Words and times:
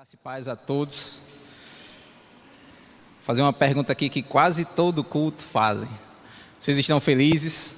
Graça 0.00 0.14
e 0.14 0.18
paz 0.24 0.48
a 0.48 0.56
todos. 0.56 1.20
Fazer 3.20 3.42
uma 3.42 3.52
pergunta 3.52 3.92
aqui 3.92 4.08
que 4.08 4.22
quase 4.22 4.64
todo 4.64 5.04
culto 5.04 5.42
fazem. 5.42 5.90
Vocês 6.58 6.78
estão 6.78 6.98
felizes? 6.98 7.76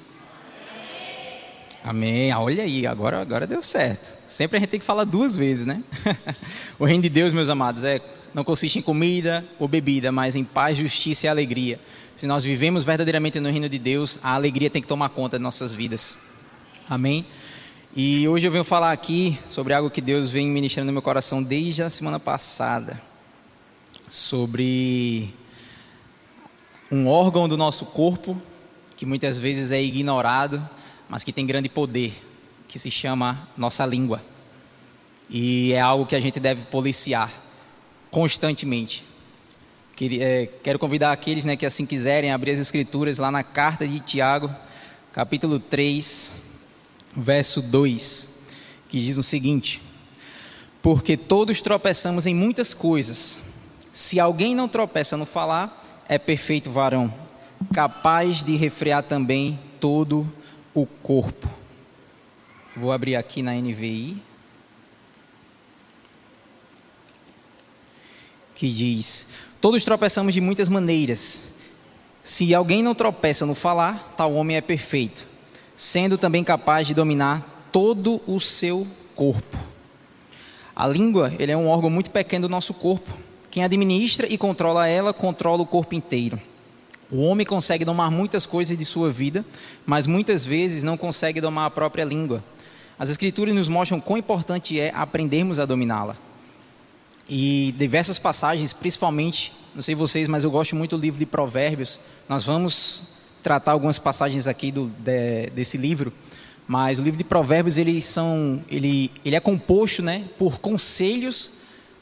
Amém. 1.83 2.31
Amém. 2.31 2.33
Olha 2.33 2.63
aí, 2.63 2.87
agora, 2.87 3.21
agora 3.21 3.45
deu 3.45 3.61
certo. 3.61 4.17
Sempre 4.25 4.59
a 4.59 4.61
gente 4.61 4.69
tem 4.69 4.79
que 4.79 4.87
falar 4.87 5.03
duas 5.03 5.35
vezes, 5.35 5.67
né? 5.67 5.83
o 6.79 6.85
reino 6.85 7.03
de 7.03 7.09
Deus, 7.09 7.33
meus 7.33 7.49
amados, 7.49 7.83
é, 7.83 8.01
não 8.33 8.45
consiste 8.45 8.79
em 8.79 8.83
comida 8.83 9.45
ou 9.59 9.67
bebida, 9.67 10.13
mas 10.13 10.37
em 10.37 10.45
paz, 10.45 10.79
justiça 10.79 11.27
e 11.27 11.29
alegria. 11.29 11.81
Se 12.15 12.25
nós 12.25 12.45
vivemos 12.45 12.85
verdadeiramente 12.85 13.41
no 13.41 13.51
reino 13.51 13.69
de 13.69 13.81
Deus, 13.81 14.21
a 14.23 14.37
alegria 14.37 14.71
tem 14.71 14.81
que 14.81 14.87
tomar 14.87 15.09
conta 15.09 15.39
de 15.39 15.43
nossas 15.43 15.73
vidas. 15.75 16.17
Amém. 16.89 17.27
E 17.95 18.27
hoje 18.27 18.47
eu 18.47 18.51
venho 18.51 18.65
falar 18.65 18.91
aqui 18.91 19.39
sobre 19.47 19.75
algo 19.75 19.91
que 19.91 20.01
Deus 20.01 20.31
vem 20.31 20.47
ministrando 20.47 20.87
no 20.87 20.95
meu 20.95 21.03
coração 21.03 21.43
desde 21.43 21.83
a 21.83 21.91
semana 21.91 22.19
passada. 22.19 22.99
Sobre 24.09 25.35
um 26.91 27.07
órgão 27.07 27.47
do 27.47 27.55
nosso 27.55 27.85
corpo 27.85 28.41
que 28.97 29.05
muitas 29.05 29.39
vezes 29.39 29.73
é 29.73 29.83
ignorado, 29.83 30.67
mas 31.07 31.23
que 31.23 31.35
tem 31.35 31.45
grande 31.45 31.69
poder, 31.69 32.15
que 32.67 32.79
se 32.79 32.91
chama 32.91 33.47
nossa 33.59 33.85
língua. 33.85 34.25
E 35.29 35.75
é 35.75 35.81
algo 35.81 36.07
que 36.07 36.17
a 36.17 36.21
gente 36.21 36.41
deve 36.41 36.65
policiar 36.65 37.31
constantemente. 38.11 39.05
É, 40.19 40.49
quero 40.63 40.79
convidar 40.79 41.13
aqueles 41.13 41.45
né, 41.45 41.59
que 41.59 41.67
assim 41.67 41.85
quiserem 41.85 42.33
abrir 42.33 42.53
as 42.53 42.59
escrituras 42.59 43.19
lá 43.19 43.31
na 43.31 43.43
carta 43.43 43.87
de 43.87 44.01
Tiago, 44.01 44.51
capítulo 45.13 45.61
3 45.61 46.41
verso 47.17 47.61
2, 47.61 48.29
que 48.89 48.99
diz 48.99 49.17
o 49.17 49.23
seguinte: 49.23 49.81
Porque 50.81 51.17
todos 51.17 51.61
tropeçamos 51.61 52.27
em 52.27 52.35
muitas 52.35 52.75
coisas. 52.75 53.41
Se 53.93 54.19
alguém 54.19 54.55
não 54.55 54.69
tropeça 54.69 55.17
no 55.17 55.27
falar, 55.27 56.05
é 56.09 56.19
perfeito 56.19 56.71
varão, 56.71 57.13
capaz 57.73 58.43
de 58.43 58.57
refrear 58.57 59.03
também 59.03 59.59
todo 59.79 60.31
o 60.75 60.87
corpo. 60.87 61.49
Vou 62.77 62.91
abrir 62.91 63.17
aqui 63.17 63.43
na 63.43 63.53
NVI. 63.53 64.17
Que 68.55 68.69
diz: 68.69 69.27
Todos 69.61 69.85
tropeçamos 69.85 70.33
de 70.33 70.41
muitas 70.41 70.69
maneiras. 70.69 71.47
Se 72.23 72.55
alguém 72.55 72.83
não 72.83 72.95
tropeça 72.95 73.45
no 73.45 73.55
falar, 73.55 74.15
tal 74.17 74.33
homem 74.35 74.57
é 74.57 74.61
perfeito, 74.61 75.27
sendo 75.77 76.19
também 76.19 76.45
capaz 76.45 76.87
de 76.87 76.95
dominar 76.95 77.69
todo 77.73 78.21
o 78.27 78.39
seu 78.39 78.87
corpo. 79.15 79.59
A 80.75 80.87
língua 80.87 81.33
ele 81.39 81.53
é 81.53 81.57
um 81.57 81.69
órgão 81.69 81.91
muito 81.91 82.11
pequeno 82.11 82.49
do 82.49 82.51
nosso 82.51 82.75
corpo. 82.75 83.11
Quem 83.51 83.65
administra 83.65 84.27
e 84.27 84.39
controla 84.39 84.87
ela, 84.87 85.13
controla 85.13 85.63
o 85.63 85.67
corpo 85.67 85.95
inteiro. 85.95 86.41
O 87.11 87.21
homem 87.23 87.47
consegue 87.47 87.85
domar 87.85 88.11
muitas 88.11 88.47
coisas 88.47 88.77
de 88.77 88.85
sua 88.87 89.13
vida, 89.13 89.45
mas 89.85 90.07
muitas 90.07 90.47
vezes 90.47 90.83
não 90.83 90.97
consegue 90.97 91.43
domar 91.43 91.67
a 91.67 91.71
própria 91.71 92.05
língua. 92.05 92.43
As 92.99 93.11
Escrituras 93.11 93.55
nos 93.55 93.69
mostram 93.69 94.01
quão 94.01 94.17
importante 94.17 94.81
é 94.81 94.91
aprendermos 94.95 95.61
a 95.61 95.67
dominá-la. 95.67 96.17
E 97.29 97.75
diversas 97.77 98.19
passagens, 98.19 98.73
principalmente, 98.73 99.53
não 99.75 99.83
sei 99.83 99.95
vocês, 99.95 100.27
mas 100.27 100.45
eu 100.45 100.51
gosto 100.51 100.75
muito 100.75 100.97
do 100.97 101.03
livro 101.03 101.19
de 101.19 101.27
Provérbios. 101.27 102.01
Nós 102.29 102.45
vamos 102.45 103.05
tratar 103.43 103.73
algumas 103.73 103.99
passagens 103.99 104.47
aqui 104.47 104.71
do, 104.71 104.87
de, 104.99 105.51
desse 105.51 105.77
livro, 105.77 106.13
mas 106.67 106.99
o 106.99 107.03
livro 107.03 107.19
de 107.19 107.25
Provérbios 107.25 107.77
ele, 107.77 108.01
são, 108.01 108.63
ele, 108.71 109.11
ele 109.25 109.37
é 109.37 109.41
composto 109.41 110.03
né, 110.03 110.25
por 110.39 110.59
conselhos 110.59 111.53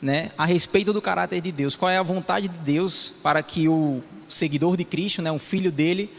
né, 0.00 0.30
a 0.36 0.44
respeito 0.44 0.92
do 0.92 1.00
caráter 1.00 1.40
de 1.40 1.50
Deus. 1.50 1.76
Qual 1.76 1.90
é 1.90 1.96
a 1.96 2.02
vontade 2.02 2.48
de 2.48 2.58
Deus 2.58 3.12
para 3.22 3.42
que 3.42 3.68
o 3.68 4.02
seguidor 4.28 4.76
de 4.76 4.84
Cristo, 4.84 5.22
né, 5.22 5.30
um 5.30 5.38
filho 5.38 5.72
dele, 5.72 6.10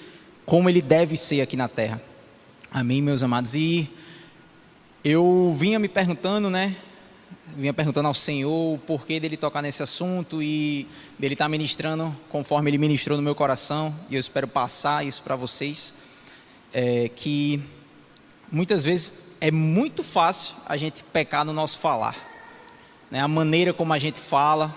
como 0.45 0.69
ele 0.69 0.81
deve 0.81 1.15
ser 1.15 1.41
aqui 1.41 1.55
na 1.55 1.67
terra. 1.67 2.01
Amém, 2.71 3.01
meus 3.01 3.23
amados? 3.23 3.53
E 3.55 3.89
eu 5.03 5.55
vinha 5.57 5.79
me 5.79 5.87
perguntando, 5.87 6.49
né, 6.49 6.75
vinha 7.55 7.73
perguntando 7.73 8.07
ao 8.07 8.13
Senhor 8.13 8.75
o 8.75 8.77
porquê 8.77 9.19
dele 9.19 9.35
tocar 9.35 9.61
nesse 9.61 9.83
assunto 9.83 10.41
e 10.41 10.87
dele 11.19 11.33
estar 11.33 11.45
tá 11.45 11.49
ministrando 11.49 12.15
conforme 12.29 12.69
ele 12.69 12.77
ministrou 12.77 13.17
no 13.17 13.23
meu 13.23 13.35
coração, 13.35 13.93
e 14.09 14.15
eu 14.15 14.19
espero 14.19 14.47
passar 14.47 15.05
isso 15.05 15.21
para 15.21 15.35
vocês, 15.35 15.93
é, 16.73 17.09
que 17.09 17.61
muitas 18.51 18.83
vezes 18.83 19.13
é 19.39 19.51
muito 19.51 20.03
fácil 20.03 20.55
a 20.65 20.77
gente 20.77 21.03
pecar 21.03 21.43
no 21.43 21.53
nosso 21.53 21.79
falar, 21.79 22.15
né? 23.09 23.19
a 23.19 23.27
maneira 23.27 23.73
como 23.73 23.93
a 23.93 23.97
gente 23.97 24.19
fala, 24.19 24.75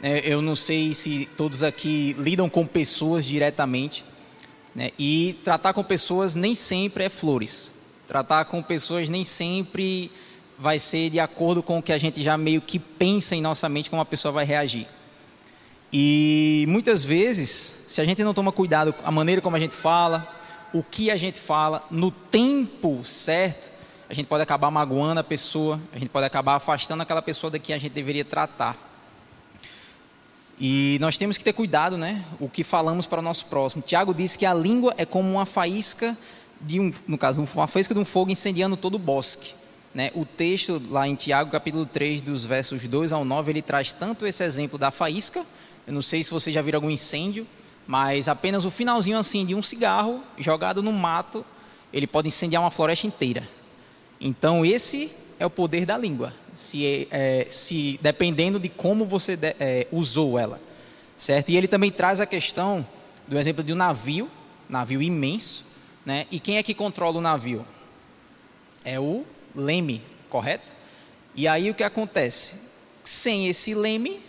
né? 0.00 0.20
eu 0.24 0.42
não 0.42 0.56
sei 0.56 0.94
se 0.94 1.28
todos 1.36 1.62
aqui 1.62 2.14
lidam 2.18 2.48
com 2.48 2.66
pessoas 2.66 3.24
diretamente, 3.24 4.04
né? 4.74 4.90
e 4.98 5.38
tratar 5.44 5.72
com 5.72 5.84
pessoas 5.84 6.34
nem 6.34 6.54
sempre 6.54 7.04
é 7.04 7.08
flores, 7.08 7.72
tratar 8.08 8.46
com 8.46 8.62
pessoas 8.62 9.08
nem 9.08 9.22
sempre 9.22 10.10
vai 10.60 10.78
ser 10.78 11.08
de 11.08 11.18
acordo 11.18 11.62
com 11.62 11.78
o 11.78 11.82
que 11.82 11.90
a 11.90 11.96
gente 11.96 12.22
já 12.22 12.36
meio 12.36 12.60
que 12.60 12.78
pensa 12.78 13.34
em 13.34 13.40
nossa 13.40 13.66
mente 13.66 13.88
como 13.88 14.02
a 14.02 14.04
pessoa 14.04 14.30
vai 14.30 14.44
reagir. 14.44 14.86
E 15.90 16.66
muitas 16.68 17.02
vezes, 17.02 17.74
se 17.88 17.98
a 17.98 18.04
gente 18.04 18.22
não 18.22 18.34
toma 18.34 18.52
cuidado 18.52 18.92
com 18.92 19.08
a 19.08 19.10
maneira 19.10 19.40
como 19.40 19.56
a 19.56 19.58
gente 19.58 19.74
fala, 19.74 20.28
o 20.70 20.82
que 20.82 21.10
a 21.10 21.16
gente 21.16 21.40
fala, 21.40 21.82
no 21.90 22.10
tempo 22.10 23.02
certo, 23.04 23.70
a 24.08 24.12
gente 24.12 24.26
pode 24.26 24.42
acabar 24.42 24.70
magoando 24.70 25.18
a 25.18 25.24
pessoa, 25.24 25.80
a 25.94 25.98
gente 25.98 26.10
pode 26.10 26.26
acabar 26.26 26.56
afastando 26.56 27.02
aquela 27.02 27.22
pessoa 27.22 27.50
da 27.50 27.58
que 27.58 27.72
a 27.72 27.78
gente 27.78 27.92
deveria 27.92 28.24
tratar. 28.24 28.76
E 30.60 30.98
nós 31.00 31.16
temos 31.16 31.38
que 31.38 31.42
ter 31.42 31.54
cuidado, 31.54 31.96
né? 31.96 32.22
O 32.38 32.50
que 32.50 32.62
falamos 32.62 33.06
para 33.06 33.20
o 33.20 33.22
nosso 33.22 33.46
próximo. 33.46 33.82
Tiago 33.82 34.12
disse 34.12 34.38
que 34.38 34.44
a 34.44 34.52
língua 34.52 34.92
é 34.98 35.06
como 35.06 35.32
uma 35.32 35.46
faísca 35.46 36.14
de 36.60 36.78
um, 36.78 36.92
no 37.08 37.16
caso, 37.16 37.42
uma 37.42 37.66
faísca 37.66 37.94
de 37.94 38.00
um 38.00 38.04
fogo 38.04 38.30
incendiando 38.30 38.76
todo 38.76 38.96
o 38.96 38.98
bosque. 38.98 39.54
Né? 39.94 40.10
O 40.14 40.24
texto 40.24 40.80
lá 40.88 41.06
em 41.08 41.14
Tiago, 41.14 41.50
capítulo 41.50 41.84
3, 41.84 42.22
dos 42.22 42.44
versos 42.44 42.86
2 42.86 43.12
ao 43.12 43.24
9, 43.24 43.50
ele 43.50 43.62
traz 43.62 43.92
tanto 43.92 44.26
esse 44.26 44.44
exemplo 44.44 44.78
da 44.78 44.90
faísca, 44.90 45.44
eu 45.86 45.92
não 45.92 46.02
sei 46.02 46.22
se 46.22 46.30
você 46.30 46.52
já 46.52 46.62
viram 46.62 46.76
algum 46.76 46.90
incêndio, 46.90 47.46
mas 47.86 48.28
apenas 48.28 48.64
o 48.64 48.70
finalzinho 48.70 49.18
assim 49.18 49.44
de 49.44 49.54
um 49.54 49.62
cigarro 49.62 50.22
jogado 50.38 50.82
no 50.82 50.92
mato, 50.92 51.44
ele 51.92 52.06
pode 52.06 52.28
incendiar 52.28 52.62
uma 52.62 52.70
floresta 52.70 53.06
inteira. 53.06 53.48
Então 54.20 54.64
esse 54.64 55.10
é 55.40 55.44
o 55.44 55.50
poder 55.50 55.84
da 55.84 55.98
língua, 55.98 56.32
se, 56.54 57.08
é, 57.10 57.46
se 57.50 57.98
dependendo 58.00 58.60
de 58.60 58.68
como 58.68 59.04
você 59.04 59.36
de, 59.36 59.56
é, 59.58 59.88
usou 59.90 60.38
ela, 60.38 60.60
certo? 61.16 61.48
E 61.48 61.56
ele 61.56 61.66
também 61.66 61.90
traz 61.90 62.20
a 62.20 62.26
questão 62.26 62.86
do 63.26 63.36
exemplo 63.36 63.64
de 63.64 63.72
um 63.72 63.76
navio, 63.76 64.30
navio 64.68 65.02
imenso, 65.02 65.64
né? 66.06 66.26
E 66.30 66.38
quem 66.38 66.58
é 66.58 66.62
que 66.62 66.74
controla 66.74 67.18
o 67.18 67.20
navio? 67.20 67.66
É 68.84 69.00
o 69.00 69.24
leme, 69.54 70.02
correto? 70.28 70.74
E 71.34 71.46
aí 71.46 71.70
o 71.70 71.74
que 71.74 71.84
acontece? 71.84 72.56
Sem 73.02 73.48
esse 73.48 73.74
leme, 73.74 74.20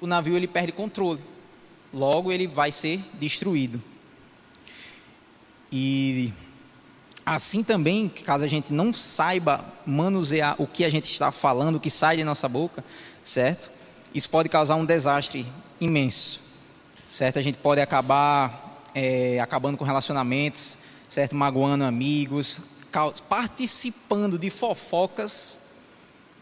o 0.00 0.06
navio 0.06 0.36
ele 0.36 0.48
perde 0.48 0.72
controle. 0.72 1.22
Logo 1.92 2.32
ele 2.32 2.46
vai 2.46 2.70
ser 2.70 3.00
destruído. 3.14 3.82
E 5.70 6.32
assim 7.24 7.62
também, 7.62 8.08
caso 8.08 8.44
a 8.44 8.48
gente 8.48 8.72
não 8.72 8.92
saiba 8.92 9.64
manusear 9.84 10.56
o 10.58 10.66
que 10.66 10.84
a 10.84 10.90
gente 10.90 11.12
está 11.12 11.30
falando, 11.30 11.76
o 11.76 11.80
que 11.80 11.90
sai 11.90 12.16
de 12.16 12.24
nossa 12.24 12.48
boca, 12.48 12.84
certo? 13.22 13.70
Isso 14.14 14.28
pode 14.30 14.48
causar 14.48 14.76
um 14.76 14.84
desastre 14.84 15.46
imenso, 15.80 16.40
certo? 17.06 17.38
A 17.38 17.42
gente 17.42 17.58
pode 17.58 17.80
acabar 17.80 18.82
é, 18.94 19.38
acabando 19.40 19.76
com 19.76 19.84
relacionamentos, 19.84 20.78
certo? 21.08 21.36
Magoando 21.36 21.84
amigos, 21.84 22.60
participando 23.28 24.38
de 24.38 24.50
fofocas. 24.50 25.58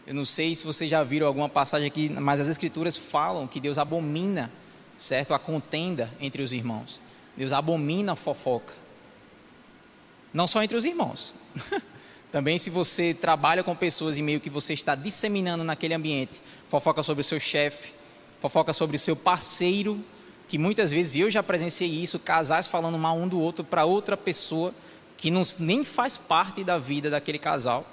Eu 0.05 0.13
não 0.13 0.25
sei 0.25 0.55
se 0.55 0.65
vocês 0.65 0.89
já 0.89 1.03
viram 1.03 1.27
alguma 1.27 1.49
passagem 1.49 1.87
aqui, 1.87 2.09
mas 2.09 2.39
as 2.39 2.47
escrituras 2.47 2.95
falam 2.95 3.47
que 3.47 3.59
Deus 3.59 3.77
abomina, 3.77 4.51
certo, 4.95 5.33
a 5.33 5.39
contenda 5.39 6.11
entre 6.19 6.41
os 6.41 6.53
irmãos. 6.53 7.01
Deus 7.35 7.51
abomina 7.51 8.13
a 8.13 8.15
fofoca. 8.15 8.73
Não 10.33 10.47
só 10.47 10.63
entre 10.63 10.77
os 10.77 10.85
irmãos. 10.85 11.33
Também 12.31 12.57
se 12.57 12.69
você 12.69 13.13
trabalha 13.13 13.63
com 13.63 13.75
pessoas 13.75 14.17
e 14.17 14.21
meio 14.21 14.39
que 14.39 14.49
você 14.49 14.73
está 14.73 14.95
disseminando 14.95 15.63
naquele 15.63 15.93
ambiente, 15.93 16.41
fofoca 16.67 17.01
sobre 17.01 17.21
o 17.21 17.23
seu 17.23 17.39
chefe, 17.39 17.93
fofoca 18.39 18.73
sobre 18.73 18.97
o 18.97 18.99
seu 18.99 19.15
parceiro, 19.15 20.03
que 20.47 20.57
muitas 20.57 20.91
vezes 20.91 21.15
eu 21.15 21.29
já 21.29 21.41
presenciei 21.41 21.89
isso, 21.89 22.19
casais 22.19 22.67
falando 22.67 22.97
mal 22.97 23.17
um 23.17 23.27
do 23.27 23.39
outro 23.39 23.63
para 23.63 23.85
outra 23.85 24.15
pessoa, 24.15 24.73
que 25.17 25.31
não, 25.31 25.41
nem 25.59 25.83
faz 25.83 26.17
parte 26.17 26.63
da 26.63 26.77
vida 26.77 27.09
daquele 27.09 27.39
casal, 27.39 27.85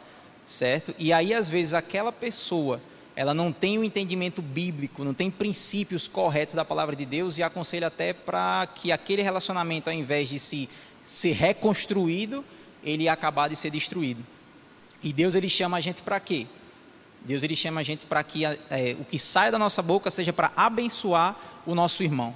certo? 0.46 0.94
E 0.98 1.12
aí, 1.12 1.32
às 1.32 1.48
vezes, 1.48 1.72
aquela 1.74 2.12
pessoa, 2.12 2.80
ela 3.16 3.32
não 3.32 3.50
tem 3.50 3.78
o 3.78 3.80
um 3.80 3.84
entendimento 3.84 4.42
bíblico, 4.42 5.02
não 5.02 5.14
tem 5.14 5.30
princípios 5.30 6.06
corretos 6.06 6.54
da 6.54 6.64
palavra 6.64 6.94
de 6.94 7.06
Deus 7.06 7.38
e 7.38 7.42
aconselha 7.42 7.86
até 7.86 8.12
para 8.12 8.68
que 8.74 8.92
aquele 8.92 9.22
relacionamento, 9.22 9.88
ao 9.88 9.96
invés 9.96 10.28
de 10.28 10.38
se 10.38 10.68
ser 11.02 11.32
reconstruído, 11.32 12.44
ele 12.82 13.08
acabar 13.08 13.48
de 13.48 13.56
ser 13.56 13.70
destruído. 13.70 14.24
E 15.02 15.12
Deus, 15.12 15.34
ele 15.34 15.48
chama 15.48 15.78
a 15.78 15.80
gente 15.80 16.02
para 16.02 16.20
quê? 16.20 16.46
Deus 17.24 17.42
ele 17.42 17.56
chama 17.56 17.80
a 17.80 17.82
gente 17.82 18.04
para 18.04 18.22
que 18.22 18.44
é, 18.44 18.96
o 19.00 19.04
que 19.04 19.18
sai 19.18 19.50
da 19.50 19.58
nossa 19.58 19.80
boca 19.80 20.10
seja 20.10 20.32
para 20.32 20.52
abençoar 20.54 21.36
o 21.64 21.74
nosso 21.74 22.02
irmão. 22.02 22.34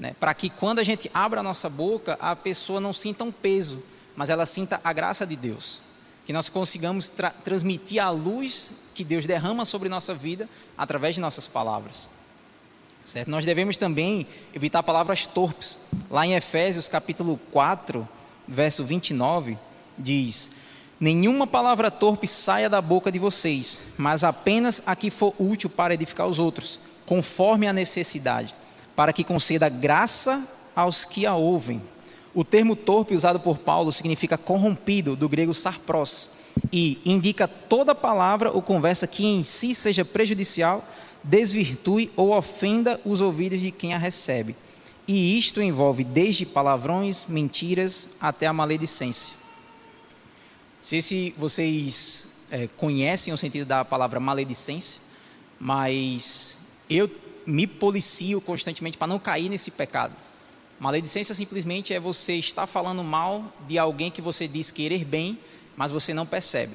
Né? 0.00 0.16
Para 0.18 0.32
que 0.32 0.48
quando 0.48 0.78
a 0.78 0.82
gente 0.82 1.10
abra 1.12 1.40
a 1.40 1.42
nossa 1.42 1.68
boca, 1.68 2.16
a 2.18 2.34
pessoa 2.34 2.80
não 2.80 2.92
sinta 2.92 3.22
um 3.22 3.30
peso, 3.30 3.82
mas 4.16 4.30
ela 4.30 4.46
sinta 4.46 4.80
a 4.82 4.92
graça 4.94 5.26
de 5.26 5.36
Deus. 5.36 5.82
Que 6.24 6.32
nós 6.32 6.48
consigamos 6.48 7.10
tra 7.10 7.30
transmitir 7.30 8.02
a 8.02 8.08
luz 8.08 8.72
que 8.94 9.04
Deus 9.04 9.26
derrama 9.26 9.66
sobre 9.66 9.90
nossa 9.90 10.14
vida 10.14 10.48
através 10.76 11.14
de 11.14 11.20
nossas 11.20 11.46
palavras. 11.46 12.08
Certo? 13.04 13.30
Nós 13.30 13.44
devemos 13.44 13.76
também 13.76 14.26
evitar 14.54 14.82
palavras 14.82 15.26
torpes. 15.26 15.78
Lá 16.10 16.26
em 16.26 16.34
Efésios 16.34 16.88
capítulo 16.88 17.38
4, 17.50 18.08
verso 18.48 18.82
29, 18.84 19.58
diz: 19.98 20.50
Nenhuma 20.98 21.46
palavra 21.46 21.90
torpe 21.90 22.26
saia 22.26 22.70
da 22.70 22.80
boca 22.80 23.12
de 23.12 23.18
vocês, 23.18 23.82
mas 23.98 24.24
apenas 24.24 24.82
a 24.86 24.96
que 24.96 25.10
for 25.10 25.34
útil 25.38 25.68
para 25.68 25.94
edificar 25.94 26.26
os 26.26 26.38
outros, 26.38 26.78
conforme 27.04 27.66
a 27.66 27.72
necessidade, 27.72 28.54
para 29.00 29.14
que 29.14 29.24
conceda 29.24 29.70
graça 29.70 30.46
aos 30.76 31.06
que 31.06 31.24
a 31.24 31.34
ouvem. 31.34 31.80
O 32.34 32.44
termo 32.44 32.76
torpe 32.76 33.14
usado 33.14 33.40
por 33.40 33.56
Paulo 33.56 33.90
significa 33.90 34.36
corrompido, 34.36 35.16
do 35.16 35.26
grego 35.26 35.54
sarpros, 35.54 36.30
e 36.70 37.00
indica 37.02 37.48
toda 37.48 37.94
palavra 37.94 38.50
ou 38.50 38.60
conversa 38.60 39.06
que 39.06 39.24
em 39.24 39.42
si 39.42 39.74
seja 39.74 40.04
prejudicial, 40.04 40.86
desvirtue 41.24 42.12
ou 42.14 42.36
ofenda 42.36 43.00
os 43.02 43.22
ouvidos 43.22 43.62
de 43.62 43.70
quem 43.70 43.94
a 43.94 43.98
recebe. 43.98 44.54
E 45.08 45.38
isto 45.38 45.62
envolve 45.62 46.04
desde 46.04 46.44
palavrões, 46.44 47.24
mentiras 47.26 48.10
até 48.20 48.46
a 48.46 48.52
maledicência 48.52 49.40
sei 50.80 51.02
se 51.02 51.34
vocês 51.36 52.28
é, 52.50 52.66
conhecem 52.66 53.32
o 53.34 53.36
sentido 53.36 53.66
da 53.66 53.84
palavra 53.84 54.18
maledicência, 54.18 55.00
mas 55.58 56.56
eu 56.88 57.08
me 57.46 57.66
policio 57.66 58.40
constantemente 58.40 58.98
para 58.98 59.06
não 59.06 59.18
cair 59.18 59.48
nesse 59.48 59.70
pecado. 59.70 60.14
Maledicência 60.78 61.34
simplesmente 61.34 61.92
é 61.92 62.00
você 62.00 62.34
estar 62.34 62.66
falando 62.66 63.04
mal 63.04 63.52
de 63.66 63.78
alguém 63.78 64.10
que 64.10 64.22
você 64.22 64.48
diz 64.48 64.70
querer 64.70 65.04
bem, 65.04 65.38
mas 65.76 65.90
você 65.90 66.14
não 66.14 66.26
percebe. 66.26 66.74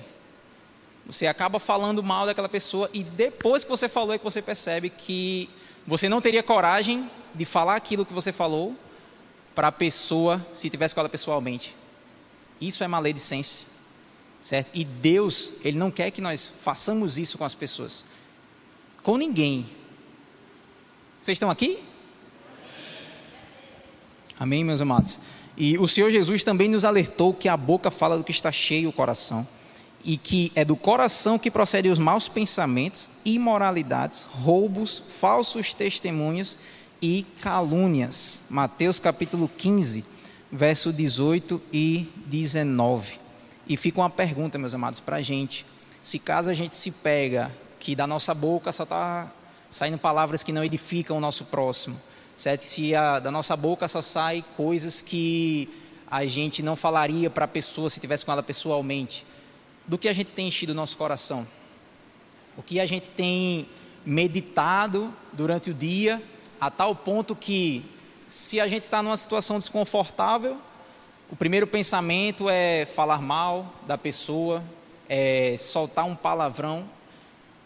Você 1.05 1.27
acaba 1.27 1.59
falando 1.59 2.03
mal 2.03 2.25
daquela 2.25 2.49
pessoa 2.49 2.89
e 2.93 3.03
depois 3.03 3.63
que 3.63 3.69
você 3.69 3.87
falou 3.89 4.13
é 4.13 4.17
que 4.17 4.23
você 4.23 4.41
percebe 4.41 4.89
que 4.89 5.49
você 5.85 6.09
não 6.09 6.21
teria 6.21 6.41
coragem 6.41 7.09
de 7.33 7.45
falar 7.45 7.75
aquilo 7.75 8.05
que 8.05 8.13
você 8.13 8.31
falou 8.31 8.75
para 9.53 9.67
a 9.67 9.71
pessoa 9.71 10.45
se 10.53 10.69
tivesse 10.69 10.93
com 10.93 11.01
ela 11.01 11.09
pessoalmente. 11.09 11.75
Isso 12.59 12.83
é 12.83 12.87
maledicência 12.87 13.75
certo? 14.45 14.69
E 14.75 14.85
Deus, 14.85 15.53
Ele 15.63 15.75
não 15.75 15.89
quer 15.89 16.11
que 16.11 16.21
nós 16.21 16.53
façamos 16.61 17.17
isso 17.17 17.35
com 17.35 17.43
as 17.43 17.55
pessoas, 17.55 18.05
com 19.01 19.17
ninguém. 19.17 19.67
Vocês 21.25 21.37
estão 21.37 21.49
aqui? 21.49 21.79
Amém, 24.39 24.63
meus 24.63 24.79
amados? 24.79 25.19
E 25.57 25.75
o 25.79 25.87
Senhor 25.87 26.11
Jesus 26.11 26.43
também 26.43 26.69
nos 26.69 26.85
alertou 26.85 27.33
que 27.33 27.49
a 27.49 27.57
boca 27.57 27.89
fala 27.89 28.15
do 28.15 28.23
que 28.23 28.31
está 28.31 28.51
cheio 28.51 28.89
o 28.89 28.93
coração, 28.93 29.47
e 30.03 30.17
que 30.17 30.51
é 30.53 30.63
do 30.63 30.75
coração 30.75 31.39
que 31.39 31.49
procedem 31.49 31.91
os 31.91 31.97
maus 31.97 32.29
pensamentos, 32.29 33.09
imoralidades, 33.25 34.25
roubos, 34.25 35.01
falsos 35.19 35.73
testemunhos 35.73 36.59
e 37.01 37.25
calúnias. 37.41 38.43
Mateus 38.47 38.99
capítulo 38.99 39.49
15, 39.57 40.05
verso 40.51 40.93
18 40.93 41.59
e 41.73 42.07
19. 42.27 43.19
E 43.67 43.75
fica 43.75 43.99
uma 43.99 44.11
pergunta, 44.11 44.59
meus 44.59 44.75
amados, 44.75 44.99
para 44.99 45.15
a 45.15 45.21
gente. 45.23 45.65
Se 46.03 46.19
caso 46.19 46.51
a 46.51 46.53
gente 46.53 46.75
se 46.75 46.91
pega 46.91 47.51
que 47.79 47.95
da 47.95 48.05
nossa 48.05 48.31
boca 48.31 48.71
só 48.71 48.83
está 48.83 49.31
saindo 49.69 49.97
palavras 49.97 50.43
que 50.43 50.51
não 50.51 50.63
edificam 50.63 51.17
o 51.17 51.19
nosso 51.19 51.45
próximo, 51.45 51.99
certo? 52.37 52.61
Se 52.61 52.95
a, 52.95 53.19
da 53.19 53.31
nossa 53.31 53.55
boca 53.55 53.87
só 53.87 54.01
sai 54.01 54.43
coisas 54.55 55.01
que 55.01 55.69
a 56.09 56.25
gente 56.25 56.61
não 56.61 56.75
falaria 56.75 57.29
para 57.29 57.45
a 57.45 57.47
pessoa 57.47 57.89
se 57.89 57.99
tivesse 57.99 58.25
com 58.25 58.31
ela 58.31 58.43
pessoalmente, 58.43 59.25
do 59.87 59.97
que 59.97 60.07
a 60.07 60.13
gente 60.13 60.33
tem 60.33 60.47
enchido 60.47 60.71
o 60.71 60.75
nosso 60.75 60.97
coração? 60.97 61.47
O 62.57 62.63
que 62.63 62.79
a 62.79 62.85
gente 62.85 63.11
tem 63.11 63.67
meditado 64.05 65.13
durante 65.33 65.71
o 65.71 65.73
dia, 65.73 66.21
a 66.59 66.69
tal 66.69 66.95
ponto 66.95 67.35
que, 67.35 67.83
se 68.25 68.59
a 68.59 68.67
gente 68.67 68.83
está 68.83 69.01
numa 69.03 69.17
situação 69.17 69.59
desconfortável, 69.59 70.57
o 71.29 71.35
primeiro 71.35 71.65
pensamento 71.65 72.47
é 72.49 72.85
falar 72.85 73.21
mal 73.21 73.73
da 73.87 73.97
pessoa, 73.97 74.63
é 75.09 75.55
soltar 75.57 76.05
um 76.05 76.15
palavrão. 76.15 76.87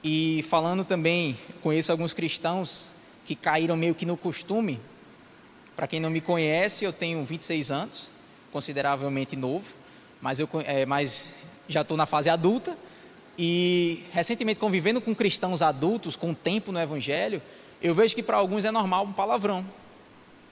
E 0.03 0.43
falando 0.43 0.83
também, 0.83 1.37
conheço 1.61 1.91
alguns 1.91 2.13
cristãos 2.13 2.95
que 3.25 3.35
caíram 3.35 3.75
meio 3.75 3.93
que 3.93 4.05
no 4.05 4.15
costume. 4.15 4.79
Para 5.75 5.87
quem 5.87 5.99
não 5.99 6.09
me 6.09 6.21
conhece, 6.21 6.85
eu 6.85 6.93
tenho 6.93 7.23
26 7.23 7.71
anos, 7.71 8.11
consideravelmente 8.51 9.35
novo, 9.35 9.73
mas, 10.21 10.39
eu, 10.39 10.49
é, 10.65 10.85
mas 10.85 11.45
já 11.67 11.81
estou 11.81 11.97
na 11.97 12.05
fase 12.05 12.29
adulta. 12.29 12.77
E 13.37 14.03
recentemente, 14.11 14.59
convivendo 14.59 14.99
com 14.99 15.13
cristãos 15.15 15.61
adultos, 15.61 16.15
com 16.15 16.33
tempo 16.33 16.71
no 16.71 16.79
Evangelho, 16.79 17.41
eu 17.81 17.95
vejo 17.95 18.15
que 18.15 18.23
para 18.23 18.37
alguns 18.37 18.65
é 18.65 18.71
normal 18.71 19.05
um 19.05 19.13
palavrão. 19.13 19.65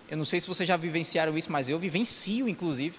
Eu 0.10 0.18
não 0.18 0.24
sei 0.24 0.40
se 0.40 0.48
vocês 0.48 0.68
já 0.68 0.78
vivenciaram 0.78 1.38
isso, 1.38 1.52
mas 1.52 1.68
eu 1.68 1.78
vivencio, 1.78 2.48
inclusive, 2.48 2.98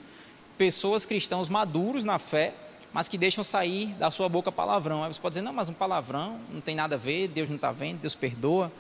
pessoas 0.59 1.06
cristãos 1.06 1.49
maduros 1.49 2.05
na 2.05 2.19
fé, 2.19 2.55
mas 2.93 3.08
que 3.08 3.19
deixam 3.19 3.44
sair 3.44 3.87
da 3.99 4.11
sua 4.11 4.29
boca 4.29 4.50
palavrão. 4.50 5.05
Aí 5.05 5.12
você 5.12 5.20
pode 5.20 5.35
dizer, 5.35 5.44
não, 5.44 5.52
mas 5.52 5.69
um 5.69 5.75
palavrão 5.75 6.38
não 6.52 6.61
tem 6.61 6.75
nada 6.75 6.96
a 6.96 6.99
ver, 6.99 7.29
Deus 7.29 7.49
não 7.49 7.56
está 7.56 7.70
vendo, 7.70 8.00
Deus 8.00 8.14
perdoa. 8.14 8.73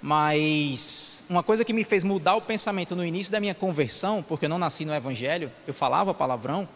Mas 0.00 1.24
uma 1.28 1.42
coisa 1.42 1.64
que 1.64 1.72
me 1.72 1.82
fez 1.82 2.04
mudar 2.04 2.36
o 2.36 2.40
pensamento 2.40 2.94
no 2.94 3.04
início 3.04 3.32
da 3.32 3.40
minha 3.40 3.54
conversão, 3.54 4.22
porque 4.22 4.44
eu 4.44 4.48
não 4.48 4.58
nasci 4.58 4.84
no 4.84 4.94
Evangelho, 4.94 5.50
eu 5.66 5.74
falava 5.74 6.14
palavrão, 6.14 6.68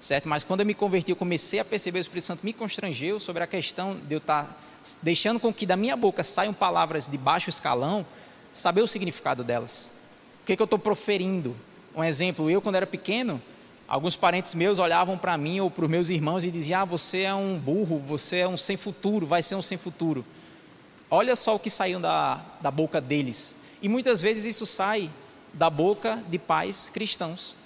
certo? 0.00 0.28
Mas 0.28 0.44
quando 0.44 0.60
eu 0.60 0.66
me 0.66 0.74
converti, 0.74 1.10
eu 1.10 1.16
comecei 1.16 1.60
a 1.60 1.64
perceber, 1.64 1.98
o 1.98 2.00
Espírito 2.00 2.24
Santo 2.24 2.44
me 2.44 2.52
constrangeu 2.52 3.18
sobre 3.18 3.42
a 3.42 3.46
questão 3.46 3.96
de 3.96 4.14
eu 4.14 4.18
estar 4.18 4.44
tá 4.44 4.56
deixando 5.02 5.40
com 5.40 5.52
que 5.52 5.64
da 5.64 5.76
minha 5.76 5.96
boca 5.96 6.22
saiam 6.22 6.52
palavras 6.52 7.08
de 7.08 7.16
baixo 7.16 7.48
escalão, 7.48 8.04
saber 8.52 8.82
o 8.82 8.86
significado 8.86 9.42
delas. 9.42 9.90
O 10.42 10.46
que, 10.46 10.52
é 10.52 10.56
que 10.56 10.62
eu 10.62 10.66
estou 10.66 10.78
proferindo? 10.78 11.56
Um 11.96 12.04
exemplo, 12.04 12.50
eu 12.50 12.60
quando 12.60 12.74
era 12.74 12.86
pequeno, 12.86 13.40
alguns 13.88 14.16
parentes 14.16 14.54
meus 14.54 14.78
olhavam 14.78 15.16
para 15.16 15.36
mim 15.36 15.60
ou 15.60 15.70
para 15.70 15.84
os 15.84 15.90
meus 15.90 16.10
irmãos 16.10 16.44
e 16.44 16.50
diziam: 16.50 16.80
Ah, 16.80 16.84
você 16.84 17.22
é 17.22 17.34
um 17.34 17.58
burro, 17.58 17.98
você 17.98 18.38
é 18.38 18.48
um 18.48 18.56
sem 18.56 18.76
futuro, 18.76 19.26
vai 19.26 19.42
ser 19.42 19.54
um 19.54 19.62
sem 19.62 19.78
futuro. 19.78 20.24
Olha 21.10 21.36
só 21.36 21.54
o 21.54 21.58
que 21.58 21.70
saiu 21.70 22.00
da, 22.00 22.44
da 22.60 22.70
boca 22.70 23.00
deles. 23.00 23.56
E 23.80 23.88
muitas 23.88 24.20
vezes 24.20 24.44
isso 24.44 24.66
sai 24.66 25.10
da 25.52 25.68
boca 25.70 26.22
de 26.28 26.38
pais 26.38 26.88
cristãos. 26.88 27.56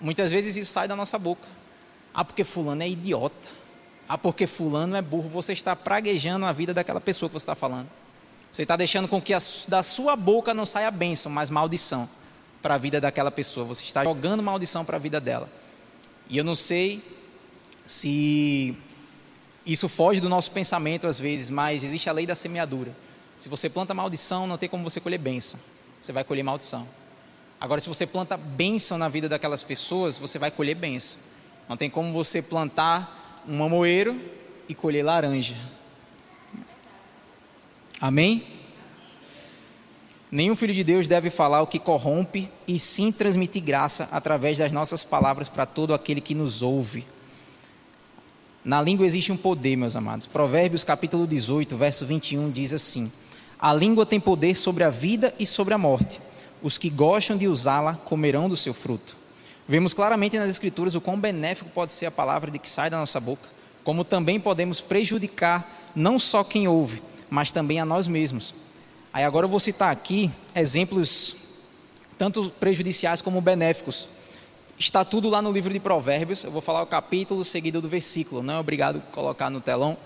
Muitas 0.00 0.32
vezes 0.32 0.56
isso 0.56 0.72
sai 0.72 0.88
da 0.88 0.96
nossa 0.96 1.18
boca. 1.18 1.46
Ah, 2.12 2.24
porque 2.24 2.42
fulano 2.42 2.82
é 2.82 2.88
idiota. 2.88 3.48
Ah, 4.08 4.18
porque 4.18 4.46
fulano 4.46 4.96
é 4.96 5.02
burro. 5.02 5.28
Você 5.28 5.52
está 5.52 5.76
praguejando 5.76 6.46
a 6.46 6.52
vida 6.52 6.72
daquela 6.72 7.00
pessoa 7.00 7.28
que 7.28 7.34
você 7.34 7.44
está 7.44 7.54
falando. 7.54 7.88
Você 8.50 8.62
está 8.62 8.74
deixando 8.74 9.06
com 9.06 9.20
que 9.20 9.34
a, 9.34 9.38
da 9.68 9.82
sua 9.82 10.16
boca 10.16 10.54
não 10.54 10.64
saia 10.64 10.90
bênção, 10.90 11.30
mas 11.30 11.50
maldição 11.50 12.08
para 12.66 12.74
a 12.74 12.78
vida 12.78 13.00
daquela 13.00 13.30
pessoa. 13.30 13.64
Você 13.64 13.84
está 13.84 14.02
jogando 14.02 14.42
maldição 14.42 14.84
para 14.84 14.96
a 14.96 14.98
vida 14.98 15.20
dela. 15.20 15.48
E 16.28 16.36
eu 16.36 16.42
não 16.42 16.56
sei 16.56 17.00
se 17.86 18.76
isso 19.64 19.88
foge 19.88 20.18
do 20.18 20.28
nosso 20.28 20.50
pensamento 20.50 21.06
às 21.06 21.20
vezes, 21.20 21.48
mas 21.48 21.84
existe 21.84 22.10
a 22.10 22.12
lei 22.12 22.26
da 22.26 22.34
semeadura. 22.34 22.90
Se 23.38 23.48
você 23.48 23.70
planta 23.70 23.94
maldição, 23.94 24.48
não 24.48 24.58
tem 24.58 24.68
como 24.68 24.82
você 24.82 25.00
colher 25.00 25.16
bênção. 25.16 25.60
Você 26.02 26.10
vai 26.10 26.24
colher 26.24 26.42
maldição. 26.42 26.88
Agora, 27.60 27.80
se 27.80 27.88
você 27.88 28.04
planta 28.04 28.36
bênção 28.36 28.98
na 28.98 29.08
vida 29.08 29.28
daquelas 29.28 29.62
pessoas, 29.62 30.18
você 30.18 30.36
vai 30.36 30.50
colher 30.50 30.74
bênção. 30.74 31.20
Não 31.68 31.76
tem 31.76 31.88
como 31.88 32.12
você 32.12 32.42
plantar 32.42 33.44
um 33.46 33.58
mamoeiro 33.58 34.20
e 34.68 34.74
colher 34.74 35.04
laranja. 35.04 35.56
Amém? 38.00 38.55
Nenhum 40.30 40.56
filho 40.56 40.74
de 40.74 40.82
Deus 40.82 41.06
deve 41.06 41.30
falar 41.30 41.62
o 41.62 41.66
que 41.66 41.78
corrompe, 41.78 42.50
e 42.66 42.78
sim 42.78 43.12
transmitir 43.12 43.62
graça 43.62 44.08
através 44.10 44.58
das 44.58 44.72
nossas 44.72 45.04
palavras 45.04 45.48
para 45.48 45.64
todo 45.64 45.94
aquele 45.94 46.20
que 46.20 46.34
nos 46.34 46.62
ouve. 46.62 47.06
Na 48.64 48.82
língua 48.82 49.06
existe 49.06 49.30
um 49.30 49.36
poder, 49.36 49.76
meus 49.76 49.94
amados. 49.94 50.26
Provérbios 50.26 50.82
capítulo 50.82 51.24
18, 51.24 51.76
verso 51.76 52.04
21 52.04 52.50
diz 52.50 52.72
assim: 52.72 53.12
A 53.56 53.72
língua 53.72 54.04
tem 54.04 54.18
poder 54.18 54.56
sobre 54.56 54.82
a 54.82 54.90
vida 54.90 55.32
e 55.38 55.46
sobre 55.46 55.72
a 55.72 55.78
morte. 55.78 56.20
Os 56.60 56.76
que 56.76 56.90
gostam 56.90 57.36
de 57.36 57.46
usá-la 57.46 57.94
comerão 57.94 58.48
do 58.48 58.56
seu 58.56 58.74
fruto. 58.74 59.16
Vemos 59.68 59.94
claramente 59.94 60.36
nas 60.36 60.48
Escrituras 60.48 60.96
o 60.96 61.00
quão 61.00 61.20
benéfico 61.20 61.70
pode 61.70 61.92
ser 61.92 62.06
a 62.06 62.10
palavra 62.10 62.50
de 62.50 62.58
que 62.58 62.68
sai 62.68 62.90
da 62.90 62.98
nossa 62.98 63.20
boca, 63.20 63.48
como 63.84 64.02
também 64.02 64.40
podemos 64.40 64.80
prejudicar 64.80 65.92
não 65.94 66.18
só 66.18 66.42
quem 66.42 66.66
ouve, 66.66 67.00
mas 67.30 67.52
também 67.52 67.78
a 67.78 67.84
nós 67.84 68.08
mesmos. 68.08 68.52
Aí 69.16 69.24
agora 69.24 69.46
eu 69.46 69.48
vou 69.48 69.58
citar 69.58 69.90
aqui 69.90 70.30
exemplos 70.54 71.36
tanto 72.18 72.50
prejudiciais 72.60 73.22
como 73.22 73.40
benéficos. 73.40 74.10
Está 74.78 75.06
tudo 75.06 75.30
lá 75.30 75.40
no 75.40 75.50
livro 75.50 75.72
de 75.72 75.80
Provérbios. 75.80 76.44
Eu 76.44 76.50
vou 76.50 76.60
falar 76.60 76.82
o 76.82 76.86
capítulo 76.86 77.42
seguido 77.42 77.80
do 77.80 77.88
versículo. 77.88 78.42
Não 78.42 78.52
é 78.52 78.58
obrigado 78.58 79.00
colocar 79.12 79.48
no 79.48 79.58
telão, 79.58 79.96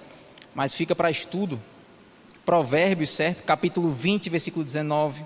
mas 0.54 0.74
fica 0.74 0.94
para 0.94 1.10
estudo. 1.10 1.60
Provérbios, 2.46 3.10
certo? 3.10 3.42
Capítulo 3.42 3.90
20, 3.90 4.30
versículo 4.30 4.64
19. 4.64 5.24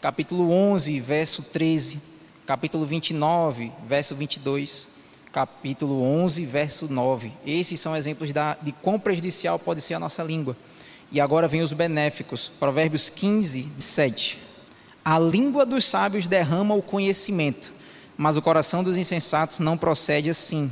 Capítulo 0.00 0.50
11, 0.50 0.98
verso 0.98 1.40
13. 1.40 2.00
Capítulo 2.44 2.84
29, 2.84 3.70
verso 3.86 4.16
22. 4.16 4.88
Capítulo 5.30 6.02
11, 6.02 6.44
verso 6.46 6.92
9. 6.92 7.32
Esses 7.46 7.78
são 7.78 7.96
exemplos 7.96 8.32
da, 8.32 8.56
de 8.60 8.72
quão 8.72 8.98
prejudicial 8.98 9.56
pode 9.56 9.80
ser 9.80 9.94
a 9.94 10.00
nossa 10.00 10.24
língua. 10.24 10.56
E 11.12 11.20
agora 11.20 11.48
vem 11.48 11.62
os 11.62 11.72
benéficos. 11.72 12.50
Provérbios 12.60 13.10
15, 13.10 13.68
7. 13.76 14.38
A 15.04 15.18
língua 15.18 15.66
dos 15.66 15.84
sábios 15.84 16.26
derrama 16.26 16.74
o 16.74 16.82
conhecimento, 16.82 17.72
mas 18.16 18.36
o 18.36 18.42
coração 18.42 18.84
dos 18.84 18.96
insensatos 18.96 19.58
não 19.58 19.76
procede 19.76 20.30
assim. 20.30 20.70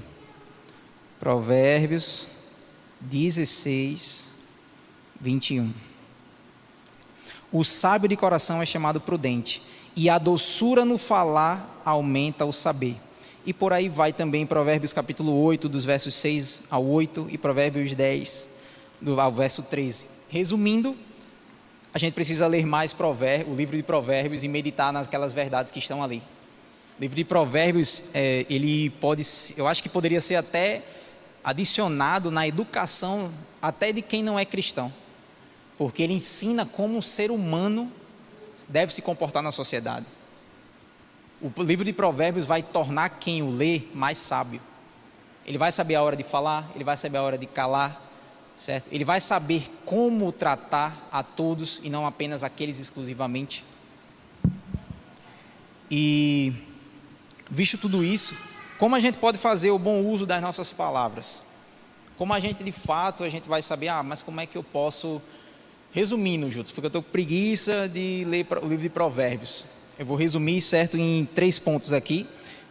Provérbios 1.18 2.28
16, 3.00 4.30
21. 5.20 5.72
O 7.50 7.64
sábio 7.64 8.08
de 8.08 8.16
coração 8.16 8.60
é 8.60 8.66
chamado 8.66 9.00
prudente, 9.00 9.62
e 9.96 10.08
a 10.10 10.18
doçura 10.18 10.84
no 10.84 10.98
falar 10.98 11.82
aumenta 11.84 12.44
o 12.44 12.52
saber. 12.52 12.96
E 13.46 13.52
por 13.52 13.72
aí 13.72 13.88
vai 13.88 14.12
também 14.12 14.46
Provérbios 14.46 14.92
capítulo 14.92 15.32
8, 15.42 15.68
dos 15.68 15.84
versos 15.84 16.14
6 16.14 16.64
ao 16.70 16.84
8, 16.84 17.28
e 17.30 17.38
Provérbios 17.38 17.94
10, 17.94 18.48
do, 19.00 19.18
ao 19.18 19.32
verso 19.32 19.62
13. 19.62 20.17
Resumindo, 20.28 20.94
a 21.92 21.98
gente 21.98 22.12
precisa 22.12 22.46
ler 22.46 22.66
mais 22.66 22.94
o 23.46 23.54
livro 23.54 23.76
de 23.76 23.82
Provérbios 23.82 24.44
e 24.44 24.48
meditar 24.48 24.92
naquelas 24.92 25.32
verdades 25.32 25.70
que 25.72 25.78
estão 25.78 26.02
ali. 26.02 26.22
O 26.98 27.00
livro 27.00 27.16
de 27.16 27.24
Provérbios, 27.24 28.04
é, 28.12 28.44
ele 28.50 28.90
pode, 28.90 29.22
eu 29.56 29.66
acho 29.66 29.82
que 29.82 29.88
poderia 29.88 30.20
ser 30.20 30.36
até 30.36 30.82
adicionado 31.42 32.30
na 32.30 32.46
educação 32.46 33.32
até 33.62 33.90
de 33.90 34.02
quem 34.02 34.22
não 34.22 34.38
é 34.38 34.44
cristão, 34.44 34.92
porque 35.78 36.02
ele 36.02 36.12
ensina 36.12 36.66
como 36.66 36.96
um 36.96 37.02
ser 37.02 37.30
humano 37.30 37.90
deve 38.68 38.92
se 38.92 39.00
comportar 39.00 39.42
na 39.42 39.52
sociedade. 39.52 40.04
O 41.40 41.62
livro 41.62 41.84
de 41.84 41.92
Provérbios 41.92 42.44
vai 42.44 42.62
tornar 42.62 43.08
quem 43.10 43.42
o 43.42 43.50
lê 43.50 43.82
mais 43.94 44.18
sábio. 44.18 44.60
Ele 45.46 45.56
vai 45.56 45.72
saber 45.72 45.94
a 45.94 46.02
hora 46.02 46.16
de 46.16 46.24
falar, 46.24 46.70
ele 46.74 46.84
vai 46.84 46.96
saber 46.96 47.18
a 47.18 47.22
hora 47.22 47.38
de 47.38 47.46
calar, 47.46 48.07
certo? 48.58 48.88
Ele 48.90 49.04
vai 49.04 49.20
saber 49.20 49.70
como 49.86 50.30
tratar 50.32 51.08
a 51.10 51.22
todos 51.22 51.80
e 51.82 51.88
não 51.88 52.04
apenas 52.04 52.42
aqueles 52.42 52.78
exclusivamente. 52.78 53.64
E 55.90 56.52
visto 57.48 57.78
tudo 57.78 58.04
isso, 58.04 58.36
como 58.78 58.94
a 58.94 59.00
gente 59.00 59.16
pode 59.16 59.38
fazer 59.38 59.70
o 59.70 59.78
bom 59.78 60.04
uso 60.04 60.26
das 60.26 60.42
nossas 60.42 60.72
palavras? 60.72 61.40
Como 62.16 62.34
a 62.34 62.40
gente 62.40 62.64
de 62.64 62.72
fato 62.72 63.22
a 63.22 63.28
gente 63.28 63.48
vai 63.48 63.62
saber, 63.62 63.88
ah, 63.88 64.02
mas 64.02 64.22
como 64.22 64.40
é 64.40 64.46
que 64.46 64.58
eu 64.58 64.64
posso 64.64 65.22
resumindo, 65.92 66.50
juntos, 66.50 66.72
porque 66.72 66.86
eu 66.86 66.88
estou 66.88 67.02
com 67.02 67.10
preguiça 67.10 67.88
de 67.88 68.24
ler 68.28 68.46
o 68.60 68.66
livro 68.66 68.82
de 68.82 68.90
Provérbios. 68.90 69.64
Eu 69.98 70.04
vou 70.04 70.16
resumir 70.16 70.60
certo 70.60 70.96
em 70.96 71.24
três 71.34 71.58
pontos 71.58 71.92
aqui. 71.92 72.26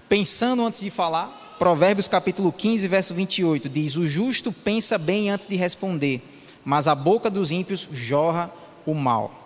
Pensando 0.07 0.65
antes 0.65 0.79
de 0.79 0.89
falar, 0.89 1.55
Provérbios 1.59 2.07
capítulo 2.07 2.51
15, 2.51 2.87
verso 2.87 3.13
28 3.13 3.67
diz: 3.67 3.95
"O 3.95 4.07
justo 4.07 4.51
pensa 4.51 4.97
bem 4.97 5.29
antes 5.29 5.47
de 5.47 5.55
responder, 5.55 6.21
mas 6.63 6.87
a 6.87 6.95
boca 6.95 7.29
dos 7.29 7.51
ímpios 7.51 7.89
jorra 7.91 8.51
o 8.85 8.93
mal." 8.93 9.43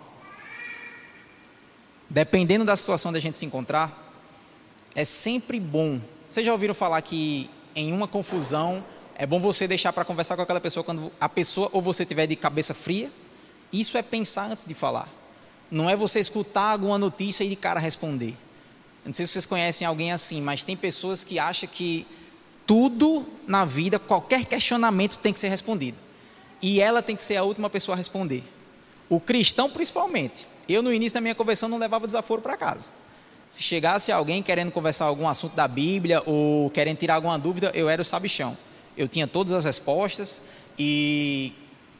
Dependendo 2.08 2.64
da 2.64 2.76
situação 2.76 3.12
da 3.12 3.18
gente 3.18 3.38
se 3.38 3.46
encontrar, 3.46 4.14
é 4.94 5.04
sempre 5.04 5.58
bom 5.58 6.00
vocês 6.32 6.46
já 6.46 6.52
ouviram 6.52 6.72
falar 6.72 7.02
que 7.02 7.50
em 7.76 7.92
uma 7.92 8.08
confusão 8.08 8.82
é 9.16 9.26
bom 9.26 9.38
você 9.38 9.68
deixar 9.68 9.92
para 9.92 10.02
conversar 10.02 10.34
com 10.34 10.40
aquela 10.40 10.62
pessoa 10.62 10.82
quando 10.82 11.12
a 11.20 11.28
pessoa 11.28 11.68
ou 11.74 11.82
você 11.82 12.06
tiver 12.06 12.26
de 12.26 12.34
cabeça 12.34 12.72
fria? 12.72 13.12
Isso 13.70 13.98
é 13.98 14.02
pensar 14.02 14.50
antes 14.50 14.64
de 14.64 14.72
falar. 14.72 15.10
Não 15.70 15.90
é 15.90 15.94
você 15.94 16.20
escutar 16.20 16.70
alguma 16.70 16.96
notícia 16.96 17.44
e 17.44 17.50
de 17.50 17.56
cara 17.56 17.78
responder. 17.78 18.34
Não 19.04 19.12
sei 19.12 19.26
se 19.26 19.32
vocês 19.32 19.46
conhecem 19.46 19.86
alguém 19.86 20.12
assim, 20.12 20.40
mas 20.40 20.64
tem 20.64 20.76
pessoas 20.76 21.24
que 21.24 21.38
acham 21.38 21.68
que 21.68 22.06
tudo 22.66 23.26
na 23.46 23.64
vida, 23.64 23.98
qualquer 23.98 24.44
questionamento 24.44 25.18
tem 25.18 25.32
que 25.32 25.38
ser 25.38 25.48
respondido. 25.48 25.98
E 26.60 26.80
ela 26.80 27.02
tem 27.02 27.16
que 27.16 27.22
ser 27.22 27.36
a 27.36 27.42
última 27.42 27.68
pessoa 27.68 27.94
a 27.94 27.98
responder. 27.98 28.44
O 29.08 29.18
cristão, 29.18 29.68
principalmente. 29.68 30.46
Eu, 30.68 30.82
no 30.82 30.92
início 30.92 31.14
da 31.14 31.20
minha 31.20 31.34
conversão, 31.34 31.68
não 31.68 31.78
levava 31.78 32.06
desaforo 32.06 32.40
para 32.40 32.56
casa. 32.56 32.90
Se 33.50 33.62
chegasse 33.62 34.12
alguém 34.12 34.42
querendo 34.42 34.70
conversar 34.70 35.06
algum 35.06 35.28
assunto 35.28 35.54
da 35.54 35.66
Bíblia 35.66 36.22
ou 36.24 36.70
querendo 36.70 36.96
tirar 36.96 37.16
alguma 37.16 37.38
dúvida, 37.38 37.70
eu 37.74 37.88
era 37.88 38.00
o 38.00 38.04
sabichão. 38.04 38.56
Eu 38.96 39.08
tinha 39.08 39.26
todas 39.26 39.52
as 39.52 39.64
respostas 39.64 40.40
e 40.78 41.52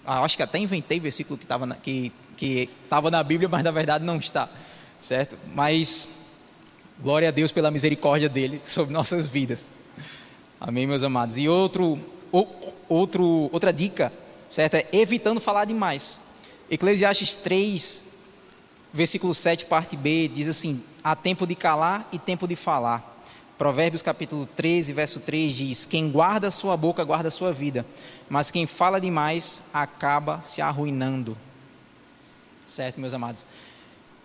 ah, 0.07 0.23
acho 0.23 0.37
que 0.37 0.43
até 0.43 0.59
inventei 0.59 0.99
versículo 0.99 1.37
que 1.37 1.45
estava 1.45 1.67
na, 1.67 1.75
que, 1.75 2.13
que 2.37 2.71
na 3.11 3.23
Bíblia, 3.23 3.49
mas 3.49 3.63
na 3.63 3.71
verdade 3.71 4.05
não 4.05 4.17
está, 4.17 4.49
certo? 4.99 5.39
Mas 5.55 6.09
glória 7.03 7.29
a 7.29 7.33
Deus 7.33 7.51
pela 7.51 7.71
misericórdia 7.71 8.29
dele 8.29 8.61
sobre 8.63 8.93
nossas 8.93 9.27
vidas. 9.27 9.69
Amém, 10.61 10.87
meus 10.87 11.03
amados. 11.03 11.37
E 11.37 11.49
outro, 11.49 11.99
outro, 12.89 13.51
outra 13.53 13.73
dica, 13.73 14.13
certo? 14.49 14.77
É 14.77 14.87
evitando 14.93 15.41
falar 15.41 15.65
demais. 15.65 16.21
Eclesiastes 16.71 17.35
3, 17.37 18.07
versículo 18.93 19.35
7, 19.35 19.67
parte 19.67 19.97
B, 19.97 20.29
diz 20.33 20.47
assim: 20.47 20.81
há 21.03 21.17
tempo 21.17 21.45
de 21.45 21.57
calar 21.57 22.09
e 22.13 22.19
tempo 22.19 22.47
de 22.47 22.55
falar. 22.55 23.11
Provérbios 23.59 24.03
capítulo 24.03 24.47
13, 24.57 24.93
verso 24.93 25.21
3 25.21 25.55
diz: 25.55 25.85
Quem 25.85 26.09
guarda 26.09 26.51
sua 26.53 26.77
boca 26.77 27.03
guarda 27.03 27.31
sua 27.31 27.53
vida, 27.53 27.85
mas 28.31 28.51
quem 28.53 28.67
fala 28.67 29.01
demais 29.01 29.65
acaba 29.75 30.41
se 30.43 30.63
arruinando. 30.63 31.37
Certo, 32.65 33.01
meus 33.01 33.13
amados? 33.13 33.45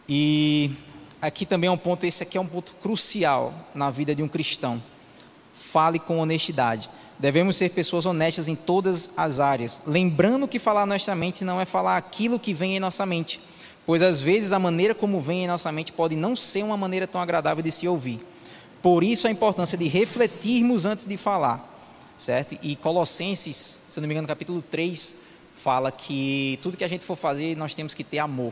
E 0.08 0.72
aqui 1.22 1.46
também 1.46 1.68
é 1.68 1.72
um 1.72 1.78
ponto, 1.78 2.06
esse 2.06 2.24
aqui 2.24 2.38
é 2.38 2.42
um 2.42 2.48
ponto 2.48 2.76
crucial 2.76 3.54
na 3.74 3.90
vida 3.90 4.14
de 4.14 4.24
um 4.24 4.28
cristão. 4.28 4.82
Fale 5.54 6.00
com 6.00 6.20
honestidade. 6.20 6.90
Devemos 7.20 7.58
ser 7.58 7.70
pessoas 7.72 8.06
honestas 8.06 8.48
em 8.48 8.56
todas 8.56 9.10
as 9.18 9.40
áreas, 9.40 9.82
lembrando 9.86 10.48
que 10.48 10.60
falar 10.60 10.84
honestamente 10.84 11.44
não 11.44 11.60
é 11.60 11.66
falar 11.66 11.98
aquilo 11.98 12.40
que 12.40 12.54
vem 12.54 12.78
em 12.78 12.80
nossa 12.80 13.06
mente 13.06 13.40
pois 13.88 14.02
às 14.02 14.20
vezes 14.20 14.52
a 14.52 14.60
maneira 14.60 14.94
como 14.94 15.22
vem 15.22 15.46
em 15.46 15.48
nossa 15.48 15.72
mente 15.72 15.94
pode 15.94 16.14
não 16.14 16.36
ser 16.36 16.62
uma 16.62 16.76
maneira 16.76 17.08
tão 17.08 17.22
agradável 17.22 17.64
de 17.64 17.72
se 17.72 17.88
ouvir. 17.88 18.20
Por 18.82 19.02
isso 19.02 19.28
a 19.28 19.32
importância 19.32 19.78
de 19.78 19.88
refletirmos 19.88 20.86
antes 20.86 21.06
de 21.06 21.16
falar, 21.16 21.66
certo? 22.18 22.58
E 22.62 22.76
Colossenses, 22.76 23.80
se 23.88 24.02
não 24.02 24.06
me 24.06 24.14
engano, 24.14 24.28
capítulo 24.28 24.62
3, 24.62 25.16
fala 25.56 25.90
que 25.90 26.60
tudo 26.62 26.76
que 26.76 26.84
a 26.84 26.88
gente 26.88 27.06
for 27.06 27.16
fazer, 27.16 27.56
nós 27.56 27.74
temos 27.74 27.94
que 27.94 28.04
ter 28.04 28.20
amor. 28.20 28.52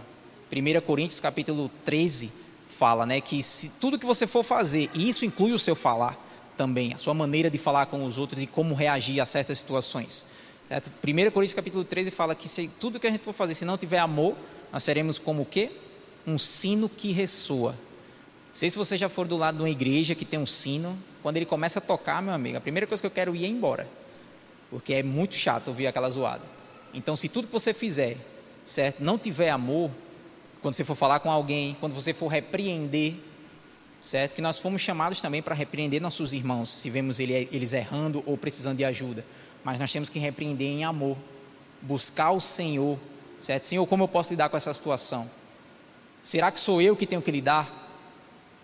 1 0.49 0.81
Coríntios, 0.85 1.19
capítulo 1.19 1.69
13, 1.83 2.31
fala, 2.77 3.05
né, 3.05 3.21
que 3.21 3.41
se 3.41 3.69
tudo 3.69 3.97
que 3.97 4.05
você 4.05 4.27
for 4.27 4.43
fazer, 4.43 4.89
e 4.93 5.07
isso 5.07 5.23
inclui 5.23 5.53
o 5.53 5.59
seu 5.59 5.75
falar 5.75 6.17
também, 6.57 6.93
a 6.93 6.97
sua 6.97 7.13
maneira 7.13 7.49
de 7.49 7.57
falar 7.57 7.85
com 7.85 8.03
os 8.05 8.17
outros 8.17 8.41
e 8.41 8.47
como 8.47 8.75
reagir 8.75 9.19
a 9.19 9.25
certas 9.25 9.59
situações. 9.59 10.25
Certo? 10.67 10.91
1 11.05 11.31
Coríntios 11.31 11.53
capítulo 11.53 11.83
13 11.83 12.11
fala 12.11 12.35
que 12.35 12.49
se 12.49 12.67
tudo 12.79 12.99
que 12.99 13.07
a 13.07 13.11
gente 13.11 13.23
for 13.23 13.33
fazer, 13.33 13.55
se 13.55 13.65
não 13.65 13.77
tiver 13.77 13.99
amor, 13.99 14.35
nós 14.73 14.83
seremos 14.83 15.17
como 15.17 15.43
o 15.43 15.45
quê? 15.45 15.71
Um 16.27 16.37
sino 16.37 16.89
que 16.89 17.11
ressoa. 17.11 17.75
Sei 18.51 18.69
se 18.69 18.77
você 18.77 18.97
já 18.97 19.09
for 19.09 19.27
do 19.27 19.37
lado 19.37 19.57
de 19.57 19.63
uma 19.63 19.69
igreja 19.69 20.15
que 20.15 20.25
tem 20.25 20.39
um 20.39 20.45
sino, 20.45 20.97
quando 21.21 21.37
ele 21.37 21.45
começa 21.45 21.79
a 21.79 21.81
tocar, 21.81 22.21
meu 22.21 22.33
amigo, 22.33 22.57
a 22.57 22.61
primeira 22.61 22.87
coisa 22.87 23.01
que 23.01 23.07
eu 23.07 23.11
quero 23.11 23.35
ir 23.35 23.45
é 23.45 23.47
embora. 23.47 23.87
Porque 24.69 24.93
é 24.93 25.03
muito 25.03 25.35
chato 25.35 25.67
ouvir 25.67 25.87
aquela 25.87 26.09
zoada. 26.09 26.43
Então, 26.93 27.15
se 27.15 27.29
tudo 27.29 27.47
que 27.47 27.53
você 27.53 27.73
fizer, 27.73 28.17
certo, 28.65 29.03
não 29.03 29.17
tiver 29.17 29.49
amor, 29.49 29.91
quando 30.65 30.73
você 30.73 30.83
for 30.83 30.95
falar 30.95 31.19
com 31.19 31.29
alguém, 31.29 31.77
quando 31.79 31.93
você 31.93 32.11
for 32.11 32.27
repreender, 32.27 33.13
certo? 34.01 34.33
Que 34.33 34.41
nós 34.41 34.57
fomos 34.57 34.81
chamados 34.81 35.21
também 35.21 35.39
para 35.39 35.53
repreender 35.53 36.01
nossos 36.01 36.33
irmãos, 36.33 36.71
se 36.71 36.89
vemos 36.89 37.19
eles 37.19 37.71
errando 37.71 38.23
ou 38.25 38.35
precisando 38.35 38.77
de 38.77 38.83
ajuda. 38.83 39.23
Mas 39.63 39.79
nós 39.79 39.91
temos 39.91 40.09
que 40.09 40.17
repreender 40.17 40.67
em 40.67 40.83
amor, 40.83 41.17
buscar 41.83 42.31
o 42.31 42.41
Senhor 42.41 42.97
Certo? 43.45 43.65
Senhor, 43.65 43.85
como 43.85 44.03
eu 44.03 44.07
posso 44.07 44.31
lidar 44.31 44.49
com 44.49 44.57
essa 44.57 44.73
situação? 44.73 45.29
Será 46.19 46.49
que 46.49 46.59
sou 46.59 46.81
eu 46.81 46.95
que 46.95 47.05
tenho 47.05 47.21
que 47.21 47.29
lidar? 47.29 47.71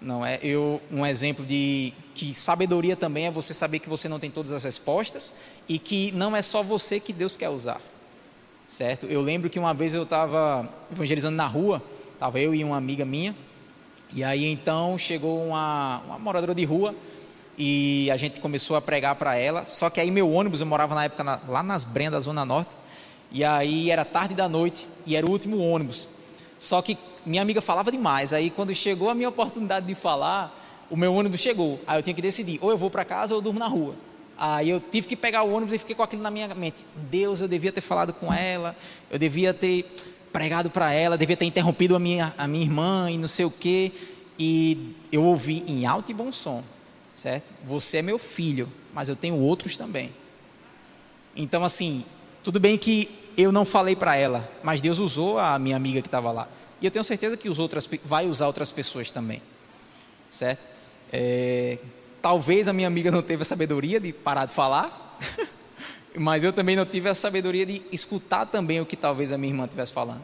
Não 0.02 0.26
é 0.26 0.40
eu 0.42 0.82
um 0.90 1.06
exemplo 1.06 1.46
de 1.46 1.94
que 2.16 2.34
sabedoria 2.34 2.96
também 2.96 3.28
é 3.28 3.32
você 3.32 3.54
saber 3.54 3.78
que 3.78 3.88
você 3.88 4.10
não 4.10 4.20
tem 4.20 4.32
todas 4.32 4.52
as 4.52 4.64
respostas 4.64 5.36
e 5.70 5.78
que 5.78 6.12
não 6.14 6.36
é 6.36 6.42
só 6.42 6.64
você 6.64 7.00
que 7.00 7.14
Deus 7.14 7.38
quer 7.38 7.50
usar. 7.50 7.80
Certo? 8.66 9.06
Eu 9.06 9.22
lembro 9.22 9.50
que 9.50 9.60
uma 9.60 9.74
vez 9.74 9.94
eu 9.94 10.04
estava 10.04 10.68
evangelizando 10.92 11.36
na 11.36 11.48
rua, 11.48 11.82
estava 12.14 12.40
eu 12.40 12.56
e 12.56 12.64
uma 12.64 12.78
amiga 12.78 13.04
minha, 13.04 13.36
e 14.14 14.24
aí 14.24 14.46
então 14.46 14.98
chegou 14.98 15.46
uma, 15.46 16.02
uma 16.06 16.20
moradora 16.20 16.54
de 16.54 16.64
rua 16.66 16.96
e 17.58 18.10
a 18.12 18.18
gente 18.18 18.40
começou 18.40 18.76
a 18.76 18.82
pregar 18.82 19.16
para 19.16 19.36
ela. 19.36 19.66
Só 19.66 19.90
que 19.90 20.00
aí 20.00 20.10
meu 20.10 20.32
ônibus, 20.32 20.62
eu 20.62 20.68
morava 20.68 20.96
na 20.96 21.06
época 21.06 21.24
na, 21.24 21.40
lá 21.48 21.62
nas 21.64 21.84
Brendas, 21.84 22.14
da 22.14 22.20
Zona 22.20 22.46
Norte, 22.46 22.78
e 23.32 23.44
aí 23.44 23.90
era 23.90 24.04
tarde 24.04 24.36
da 24.36 24.50
noite 24.50 24.88
e 25.06 25.16
era 25.16 25.26
o 25.26 25.30
último 25.30 25.58
ônibus. 25.58 26.08
Só 26.58 26.82
que 26.82 26.98
minha 27.26 27.42
amiga 27.42 27.62
falava 27.62 27.92
demais. 27.92 28.34
Aí 28.34 28.50
quando 28.50 28.74
chegou 28.76 29.10
a 29.10 29.16
minha 29.16 29.30
oportunidade 29.30 29.86
de 29.86 29.96
falar, 29.96 30.58
o 30.90 30.98
meu 30.98 31.14
ônibus 31.14 31.40
chegou. 31.40 31.80
Aí 31.88 31.98
eu 31.98 32.04
tinha 32.04 32.14
que 32.14 32.22
decidir, 32.22 32.60
ou 32.62 32.72
eu 32.72 32.78
vou 32.78 32.90
para 32.90 33.06
casa 33.06 33.34
ou 33.34 33.40
eu 33.40 33.42
durmo 33.42 33.60
na 33.60 33.68
rua. 33.68 33.96
Aí 34.44 34.72
eu 34.72 34.80
tive 34.80 35.08
que 35.08 35.16
pegar 35.16 35.44
o 35.44 35.54
ônibus 35.54 35.76
e 35.76 35.78
fiquei 35.78 35.96
com 35.96 36.02
aquilo 36.02 36.24
na 36.24 36.32
minha 36.32 36.48
mente. 36.56 36.84
Deus, 36.96 37.42
eu 37.42 37.48
devia 37.48 37.72
ter 37.72 37.80
falado 37.80 38.12
com 38.12 38.34
ela, 38.34 38.76
eu 39.12 39.20
devia 39.20 39.54
ter 39.54 39.86
pregado 40.34 40.68
para 40.68 40.92
ela, 40.92 41.16
devia 41.16 41.38
ter 41.38 41.46
interrompido 41.46 41.96
a 41.96 42.00
minha, 42.00 42.34
a 42.36 42.48
minha 42.48 42.64
irmã 42.64 43.12
e 43.12 43.20
não 43.20 43.28
sei 43.28 43.46
o 43.46 43.52
quê. 43.52 43.92
E 44.40 44.96
eu 45.12 45.24
ouvi 45.24 45.64
em 45.68 45.86
alto 45.86 46.10
e 46.10 46.16
bom 46.16 46.32
som, 46.32 46.64
certo? 47.14 47.54
Você 47.64 48.00
é 48.00 48.02
meu 48.02 48.18
filho, 48.18 48.68
mas 48.92 49.10
eu 49.10 49.16
tenho 49.16 49.38
outros 49.38 49.78
também. 49.78 50.12
Então, 51.36 51.64
assim, 51.64 52.04
tudo 52.44 52.60
bem 52.60 52.80
que 52.80 53.12
eu 53.38 53.52
não 53.52 53.64
falei 53.64 53.96
para 53.96 54.16
ela, 54.16 54.50
mas 54.64 54.82
Deus 54.82 54.98
usou 54.98 55.38
a 55.38 55.60
minha 55.60 55.76
amiga 55.76 56.02
que 56.02 56.08
estava 56.08 56.32
lá. 56.32 56.50
E 56.82 56.86
eu 56.86 56.90
tenho 56.90 57.06
certeza 57.06 57.38
que 57.38 57.48
os 57.48 57.60
outras, 57.60 57.88
vai 58.04 58.26
usar 58.26 58.48
outras 58.48 58.72
pessoas 58.72 59.12
também, 59.12 59.40
certo? 60.32 60.66
É, 61.14 61.78
talvez 62.22 62.68
a 62.68 62.74
minha 62.74 62.88
amiga 62.88 63.12
não 63.12 63.22
teve 63.22 63.42
a 63.42 63.46
sabedoria 63.46 64.00
de 64.00 64.14
parar 64.14 64.46
de 64.46 64.54
falar, 64.54 65.18
mas 66.16 66.44
eu 66.44 66.54
também 66.54 66.76
não 66.76 66.86
tive 66.86 67.10
a 67.10 67.16
sabedoria 67.16 67.66
de 67.66 67.82
escutar 67.92 68.46
também 68.46 68.80
o 68.80 68.86
que 68.86 68.96
talvez 68.96 69.32
a 69.32 69.38
minha 69.38 69.52
irmã 69.52 69.66
estivesse 69.66 69.92
falando. 69.92 70.22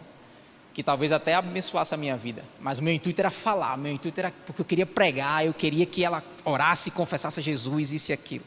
Que 0.74 0.84
talvez 0.84 1.12
até 1.12 1.34
abençoasse 1.34 1.96
a 1.96 1.98
minha 1.98 2.16
vida. 2.16 2.46
Mas 2.60 2.80
meu 2.80 2.94
intuito 2.94 3.20
era 3.20 3.32
falar, 3.32 3.78
meu 3.78 3.92
intuito 3.92 4.20
era 4.20 4.32
porque 4.46 4.62
eu 4.62 4.66
queria 4.66 4.86
pregar, 4.86 5.44
eu 5.44 5.54
queria 5.54 5.86
que 5.88 6.04
ela 6.04 6.24
orasse 6.46 6.90
e 6.90 6.92
confessasse 6.92 7.40
a 7.40 7.44
Jesus, 7.44 7.92
isso 7.92 8.12
e 8.12 8.14
aquilo. 8.14 8.46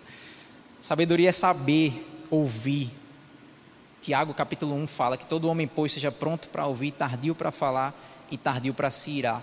Sabedoria 0.80 1.30
é 1.30 1.32
saber 1.32 2.06
ouvir. 2.30 2.92
Tiago 4.00 4.32
capítulo 4.32 4.74
1 4.76 4.86
fala 4.86 5.16
que 5.16 5.26
todo 5.26 5.48
homem, 5.48 5.66
pois, 5.66 5.92
seja 5.92 6.12
pronto 6.12 6.48
para 6.48 6.66
ouvir, 6.66 6.92
tardio 6.92 7.34
para 7.34 7.50
falar 7.50 7.94
e 8.30 8.38
tardio 8.38 8.72
para 8.72 8.90
se 8.90 9.10
irar. 9.10 9.42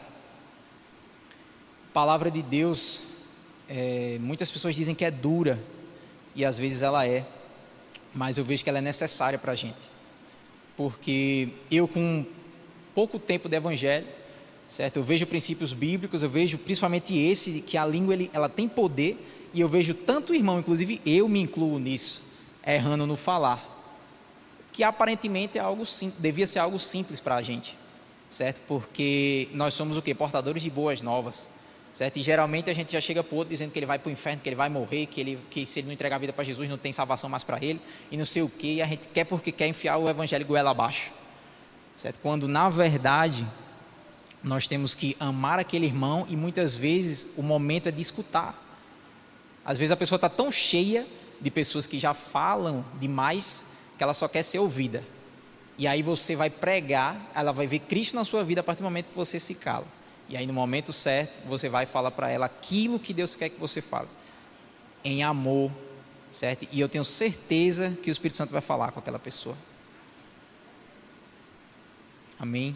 palavra 1.94 2.32
de 2.32 2.42
Deus, 2.42 3.04
é, 3.70 4.18
muitas 4.20 4.50
pessoas 4.50 4.76
dizem 4.76 4.96
que 4.96 5.04
é 5.04 5.12
dura, 5.12 5.60
e 6.36 6.46
às 6.46 6.58
vezes 6.58 6.82
ela 6.82 7.06
é, 7.06 7.26
mas 8.14 8.38
eu 8.38 8.44
vejo 8.44 8.64
que 8.64 8.70
ela 8.70 8.80
é 8.80 8.82
necessária 8.82 9.38
para 9.38 9.52
a 9.52 9.56
gente. 9.56 9.90
Porque 10.76 11.50
eu, 11.70 11.88
com 11.88 12.26
pouco 12.94 13.20
tempo 13.20 13.50
de 13.50 13.56
evangelho, 13.56 14.08
certo? 14.68 14.98
Eu 14.98 15.04
vejo 15.04 15.26
princípios 15.26 15.74
bíblicos, 15.74 16.24
eu 16.24 16.30
vejo 16.30 16.58
principalmente 16.58 17.18
esse, 17.18 17.62
que 17.62 17.78
a 17.78 17.86
língua 17.86 18.14
ele, 18.14 18.30
ela 18.34 18.50
tem 18.50 18.68
poder, 18.68 19.18
e 19.54 19.62
eu 19.62 19.70
vejo 19.70 19.94
tanto 19.94 20.34
irmão, 20.34 20.60
inclusive 20.60 21.02
eu 21.06 21.28
me 21.28 21.40
incluo 21.40 21.80
nisso, 21.80 22.24
errando 22.66 23.06
no 23.06 23.16
falar, 23.16 23.76
que 24.72 24.84
aparentemente 24.84 25.58
é 25.58 25.62
algo 25.62 25.84
devia 26.20 26.46
ser 26.46 26.60
algo 26.60 26.78
simples 26.78 27.20
para 27.20 27.36
a 27.36 27.42
gente, 27.42 27.78
certo? 28.28 28.62
Porque 28.68 29.50
nós 29.54 29.74
somos 29.74 29.98
o 29.98 30.02
que? 30.02 30.14
Portadores 30.14 30.62
de 30.62 30.70
boas 30.70 31.02
novas, 31.02 31.48
certo? 31.98 32.18
E 32.18 32.22
geralmente 32.22 32.70
a 32.70 32.74
gente 32.74 32.92
já 32.92 33.02
chega 33.02 33.24
para 33.24 33.36
outro 33.36 33.50
dizendo 33.50 33.72
que 33.72 33.80
ele 33.80 33.86
vai 33.88 33.98
para 33.98 34.08
o 34.08 34.12
inferno, 34.12 34.40
que 34.40 34.48
ele 34.48 34.56
vai 34.56 34.70
morrer, 34.70 35.08
que, 35.08 35.20
ele, 35.20 35.40
que 35.50 35.66
se 35.66 35.80
ele 35.80 35.88
não 35.88 35.94
entregar 35.94 36.18
a 36.18 36.20
vida 36.20 36.32
para 36.32 36.44
Jesus 36.44 36.70
não 36.70 36.78
tem 36.78 36.94
salvação 36.94 37.28
mais 37.28 37.44
para 37.44 37.58
ele, 37.60 37.82
e 38.12 38.16
não 38.16 38.24
sei 38.24 38.44
o 38.44 38.50
que, 38.50 38.76
e 38.76 38.82
a 38.84 38.86
gente 38.86 39.08
quer 39.08 39.24
porque 39.24 39.52
quer 39.52 39.66
enfiar 39.66 39.98
o 39.98 40.08
evangelho 40.08 40.46
goela 40.46 40.70
abaixo, 40.70 41.12
certo? 41.96 42.20
Quando 42.20 42.48
na 42.48 42.70
verdade 42.70 43.48
nós 44.44 44.68
temos 44.68 44.94
que 44.94 45.18
amar 45.20 45.58
aquele 45.58 45.88
irmão 45.88 46.28
e 46.30 46.38
muitas 46.38 46.76
vezes 46.76 47.30
o 47.36 47.42
momento 47.42 47.90
é 47.90 47.92
de 47.92 48.02
escutar. 48.04 48.64
Às 49.66 49.80
vezes 49.80 49.92
a 49.92 49.98
pessoa 49.98 50.18
está 50.18 50.30
tão 50.30 50.52
cheia 50.52 51.04
de 51.42 51.50
pessoas 51.50 51.88
que 51.88 51.98
já 51.98 52.14
falam 52.14 52.86
demais 53.00 53.66
que 53.98 54.04
ela 54.04 54.14
só 54.14 54.28
quer 54.28 54.44
ser 54.44 54.60
ouvida. 54.60 55.04
E 55.80 55.88
aí 55.88 56.04
você 56.04 56.36
vai 56.36 56.52
pregar, 56.52 57.32
ela 57.34 57.52
vai 57.52 57.66
ver 57.66 57.80
Cristo 57.80 58.16
na 58.16 58.24
sua 58.24 58.44
vida 58.44 58.62
a 58.62 58.64
partir 58.64 58.84
do 58.84 58.86
momento 58.86 59.08
que 59.08 59.18
você 59.18 59.40
se 59.40 59.56
cala. 59.56 59.97
E 60.30 60.36
aí 60.36 60.46
no 60.46 60.54
momento 60.54 60.92
certo, 60.92 61.40
você 61.48 61.70
vai 61.70 61.86
falar 61.86 62.12
para 62.12 62.30
ela 62.30 62.46
aquilo 62.46 63.00
que 63.00 63.14
Deus 63.14 63.36
quer 63.36 63.50
que 63.50 63.60
você 63.60 63.82
fale. 63.82 64.10
Em 65.04 65.24
amor, 65.24 65.72
certo? 66.30 66.68
E 66.72 66.80
eu 66.80 66.90
tenho 66.90 67.06
certeza 67.06 67.98
que 68.04 68.10
o 68.10 68.12
Espírito 68.12 68.38
Santo 68.38 68.52
vai 68.52 68.62
falar 68.62 68.92
com 68.92 69.00
aquela 69.00 69.20
pessoa. 69.20 69.56
Amém. 72.40 72.76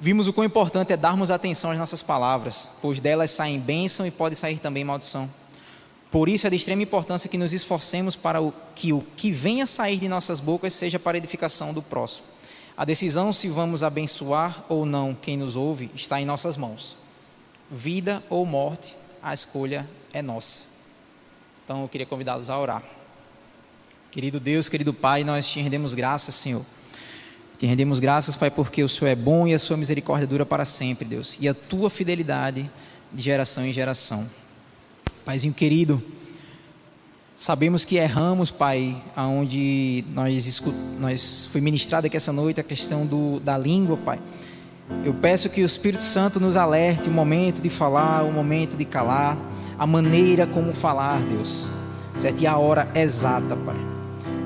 Vimos 0.00 0.26
o 0.26 0.32
quão 0.32 0.44
importante 0.44 0.92
é 0.92 0.96
darmos 0.96 1.30
atenção 1.30 1.70
às 1.70 1.78
nossas 1.78 2.02
palavras, 2.02 2.68
pois 2.80 2.98
delas 2.98 3.30
saem 3.30 3.60
bênção 3.60 4.04
e 4.04 4.10
pode 4.10 4.34
sair 4.34 4.58
também 4.58 4.82
maldição. 4.82 5.30
Por 6.10 6.28
isso 6.28 6.46
é 6.46 6.50
de 6.50 6.56
extrema 6.56 6.82
importância 6.82 7.30
que 7.30 7.38
nos 7.38 7.52
esforcemos 7.52 8.16
para 8.16 8.38
que 8.74 8.92
o 8.92 9.00
que 9.16 9.30
venha 9.30 9.64
sair 9.64 9.98
de 9.98 10.08
nossas 10.08 10.40
bocas 10.40 10.72
seja 10.72 10.98
para 10.98 11.16
edificação 11.16 11.72
do 11.72 11.80
próximo. 11.80 12.31
A 12.82 12.84
decisão 12.84 13.32
se 13.32 13.46
vamos 13.46 13.84
abençoar 13.84 14.64
ou 14.68 14.84
não 14.84 15.14
quem 15.14 15.36
nos 15.36 15.54
ouve 15.54 15.88
está 15.94 16.20
em 16.20 16.24
nossas 16.24 16.56
mãos. 16.56 16.96
Vida 17.70 18.20
ou 18.28 18.44
morte, 18.44 18.96
a 19.22 19.32
escolha 19.32 19.88
é 20.12 20.20
nossa. 20.20 20.64
Então 21.62 21.82
eu 21.82 21.88
queria 21.88 22.04
convidá-los 22.04 22.50
a 22.50 22.58
orar. 22.58 22.82
Querido 24.10 24.40
Deus, 24.40 24.68
querido 24.68 24.92
Pai, 24.92 25.22
nós 25.22 25.46
te 25.46 25.60
rendemos 25.60 25.94
graças, 25.94 26.34
Senhor. 26.34 26.66
Te 27.56 27.66
rendemos 27.66 28.00
graças, 28.00 28.34
Pai, 28.34 28.50
porque 28.50 28.82
o 28.82 28.88
Senhor 28.88 29.12
é 29.12 29.14
bom 29.14 29.46
e 29.46 29.54
a 29.54 29.60
sua 29.60 29.76
misericórdia 29.76 30.26
dura 30.26 30.44
para 30.44 30.64
sempre, 30.64 31.04
Deus, 31.04 31.36
e 31.38 31.46
a 31.46 31.54
tua 31.54 31.88
fidelidade 31.88 32.68
de 33.12 33.22
geração 33.22 33.64
em 33.64 33.72
geração. 33.72 34.28
Paizinho 35.24 35.54
querido, 35.54 36.02
sabemos 37.42 37.84
que 37.84 37.96
erramos, 37.96 38.52
Pai, 38.52 38.96
aonde 39.16 40.04
nós, 40.14 40.62
nós 41.00 41.48
foi 41.50 41.60
ministrado 41.60 42.06
aqui 42.06 42.16
essa 42.16 42.32
noite 42.32 42.60
a 42.60 42.62
questão 42.62 43.04
do, 43.04 43.40
da 43.40 43.58
língua, 43.58 43.96
Pai. 43.96 44.20
Eu 45.04 45.12
peço 45.12 45.50
que 45.50 45.60
o 45.60 45.66
Espírito 45.66 46.04
Santo 46.04 46.38
nos 46.38 46.56
alerte 46.56 47.08
o 47.08 47.12
momento 47.12 47.60
de 47.60 47.68
falar, 47.68 48.22
o 48.22 48.32
momento 48.32 48.76
de 48.76 48.84
calar, 48.84 49.36
a 49.76 49.84
maneira 49.84 50.46
como 50.46 50.72
falar, 50.72 51.24
Deus, 51.24 51.68
certo? 52.16 52.42
E 52.42 52.46
a 52.46 52.56
hora 52.56 52.88
exata, 52.94 53.56
Pai. 53.56 53.76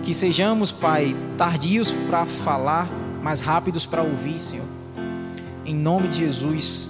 Que 0.02 0.14
sejamos, 0.14 0.72
Pai, 0.72 1.14
tardios 1.36 1.90
para 1.90 2.24
falar, 2.24 2.88
mas 3.22 3.42
rápidos 3.42 3.84
para 3.84 4.02
ouvir, 4.02 4.38
Senhor. 4.38 4.66
Em 5.66 5.74
nome 5.74 6.08
de 6.08 6.16
Jesus. 6.16 6.88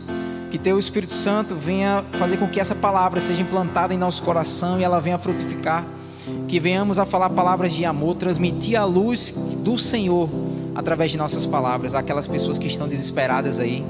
Que 0.53 0.59
teu 0.59 0.79
Espírito 0.79 1.13
Santo 1.13 1.57
venha 1.57 2.05
fazer 2.17 2.37
com 2.37 2.49
que 2.49 2.61
essa 2.61 2.77
palavra 2.77 3.19
seja 3.19 3.43
implantada 3.43 3.93
em 3.93 3.99
nosso 3.99 4.23
coração 4.23 4.79
e 4.79 4.85
ela 4.85 5.01
venha 5.01 5.19
frutificar. 5.19 5.85
Que 6.49 6.59
venhamos 6.59 6.99
a 6.99 7.07
falar 7.07 7.31
palavras 7.31 7.73
de 7.73 7.85
amor, 7.85 8.17
transmitir 8.17 8.79
a 8.79 8.85
luz 8.85 9.35
do 9.59 9.79
Senhor 9.79 10.29
através 10.75 11.11
de 11.11 11.19
nossas 11.19 11.47
palavras 11.47 11.95
àquelas 11.95 12.27
pessoas 12.27 12.59
que 12.59 12.67
estão 12.67 12.89
desesperadas 12.89 13.59
aí. 13.61 13.85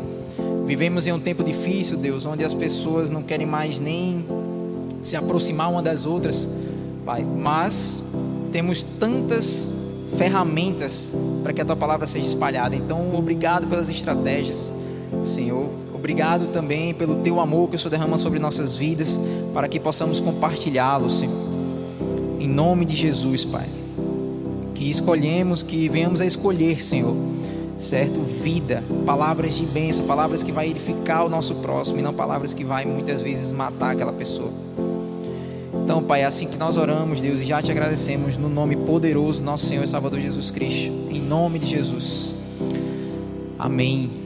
Vivemos 0.66 1.06
em 1.06 1.12
um 1.12 1.20
tempo 1.20 1.44
difícil, 1.44 1.96
Deus, 1.96 2.26
onde 2.26 2.44
as 2.44 2.52
pessoas 2.52 3.10
não 3.10 3.22
querem 3.22 3.46
mais 3.46 3.78
nem 3.78 4.24
se 5.00 5.16
aproximar 5.16 5.70
uma 5.70 5.82
das 5.82 6.04
outras, 6.04 6.48
Pai. 7.04 7.24
Mas 7.24 8.02
temos 8.52 8.82
tantas 8.84 9.72
ferramentas 10.16 11.12
para 11.42 11.52
que 11.52 11.60
a 11.60 11.64
tua 11.64 11.76
palavra 11.76 12.06
seja 12.06 12.26
espalhada. 12.26 12.74
Então, 12.74 13.14
obrigado 13.14 13.66
pelas 13.66 13.88
estratégias, 13.88 14.74
Senhor. 15.22 15.68
Obrigado 15.94 16.52
também 16.52 16.92
pelo 16.92 17.16
teu 17.16 17.40
amor 17.40 17.68
que 17.70 17.76
o 17.76 17.78
Senhor 17.78 17.90
derrama 17.90 18.18
sobre 18.18 18.38
nossas 18.38 18.74
vidas, 18.74 19.18
para 19.54 19.68
que 19.68 19.78
possamos 19.78 20.20
compartilhá-lo, 20.20 21.08
Senhor. 21.10 21.45
Em 22.46 22.48
nome 22.48 22.84
de 22.84 22.94
Jesus, 22.94 23.44
Pai. 23.44 23.66
Que 24.72 24.88
escolhemos, 24.88 25.64
que 25.64 25.88
venhamos 25.88 26.20
a 26.20 26.24
escolher, 26.24 26.80
Senhor, 26.80 27.12
certo? 27.76 28.20
Vida, 28.20 28.84
palavras 29.04 29.56
de 29.56 29.66
bênção, 29.66 30.06
palavras 30.06 30.44
que 30.44 30.52
vai 30.52 30.70
edificar 30.70 31.26
o 31.26 31.28
nosso 31.28 31.56
próximo 31.56 31.98
e 31.98 32.02
não 32.02 32.14
palavras 32.14 32.54
que 32.54 32.62
vai 32.62 32.84
muitas 32.84 33.20
vezes 33.20 33.50
matar 33.50 33.94
aquela 33.94 34.12
pessoa. 34.12 34.52
Então, 35.74 36.00
Pai, 36.04 36.20
é 36.20 36.24
assim 36.24 36.46
que 36.46 36.56
nós 36.56 36.76
oramos, 36.76 37.20
Deus, 37.20 37.40
e 37.40 37.44
já 37.44 37.60
te 37.60 37.72
agradecemos 37.72 38.36
no 38.36 38.48
nome 38.48 38.76
poderoso 38.76 39.40
do 39.40 39.44
nosso 39.44 39.66
Senhor 39.66 39.82
e 39.82 39.88
Salvador 39.88 40.20
Jesus 40.20 40.48
Cristo. 40.48 40.92
Em 41.10 41.20
nome 41.20 41.58
de 41.58 41.66
Jesus. 41.66 42.32
Amém. 43.58 44.25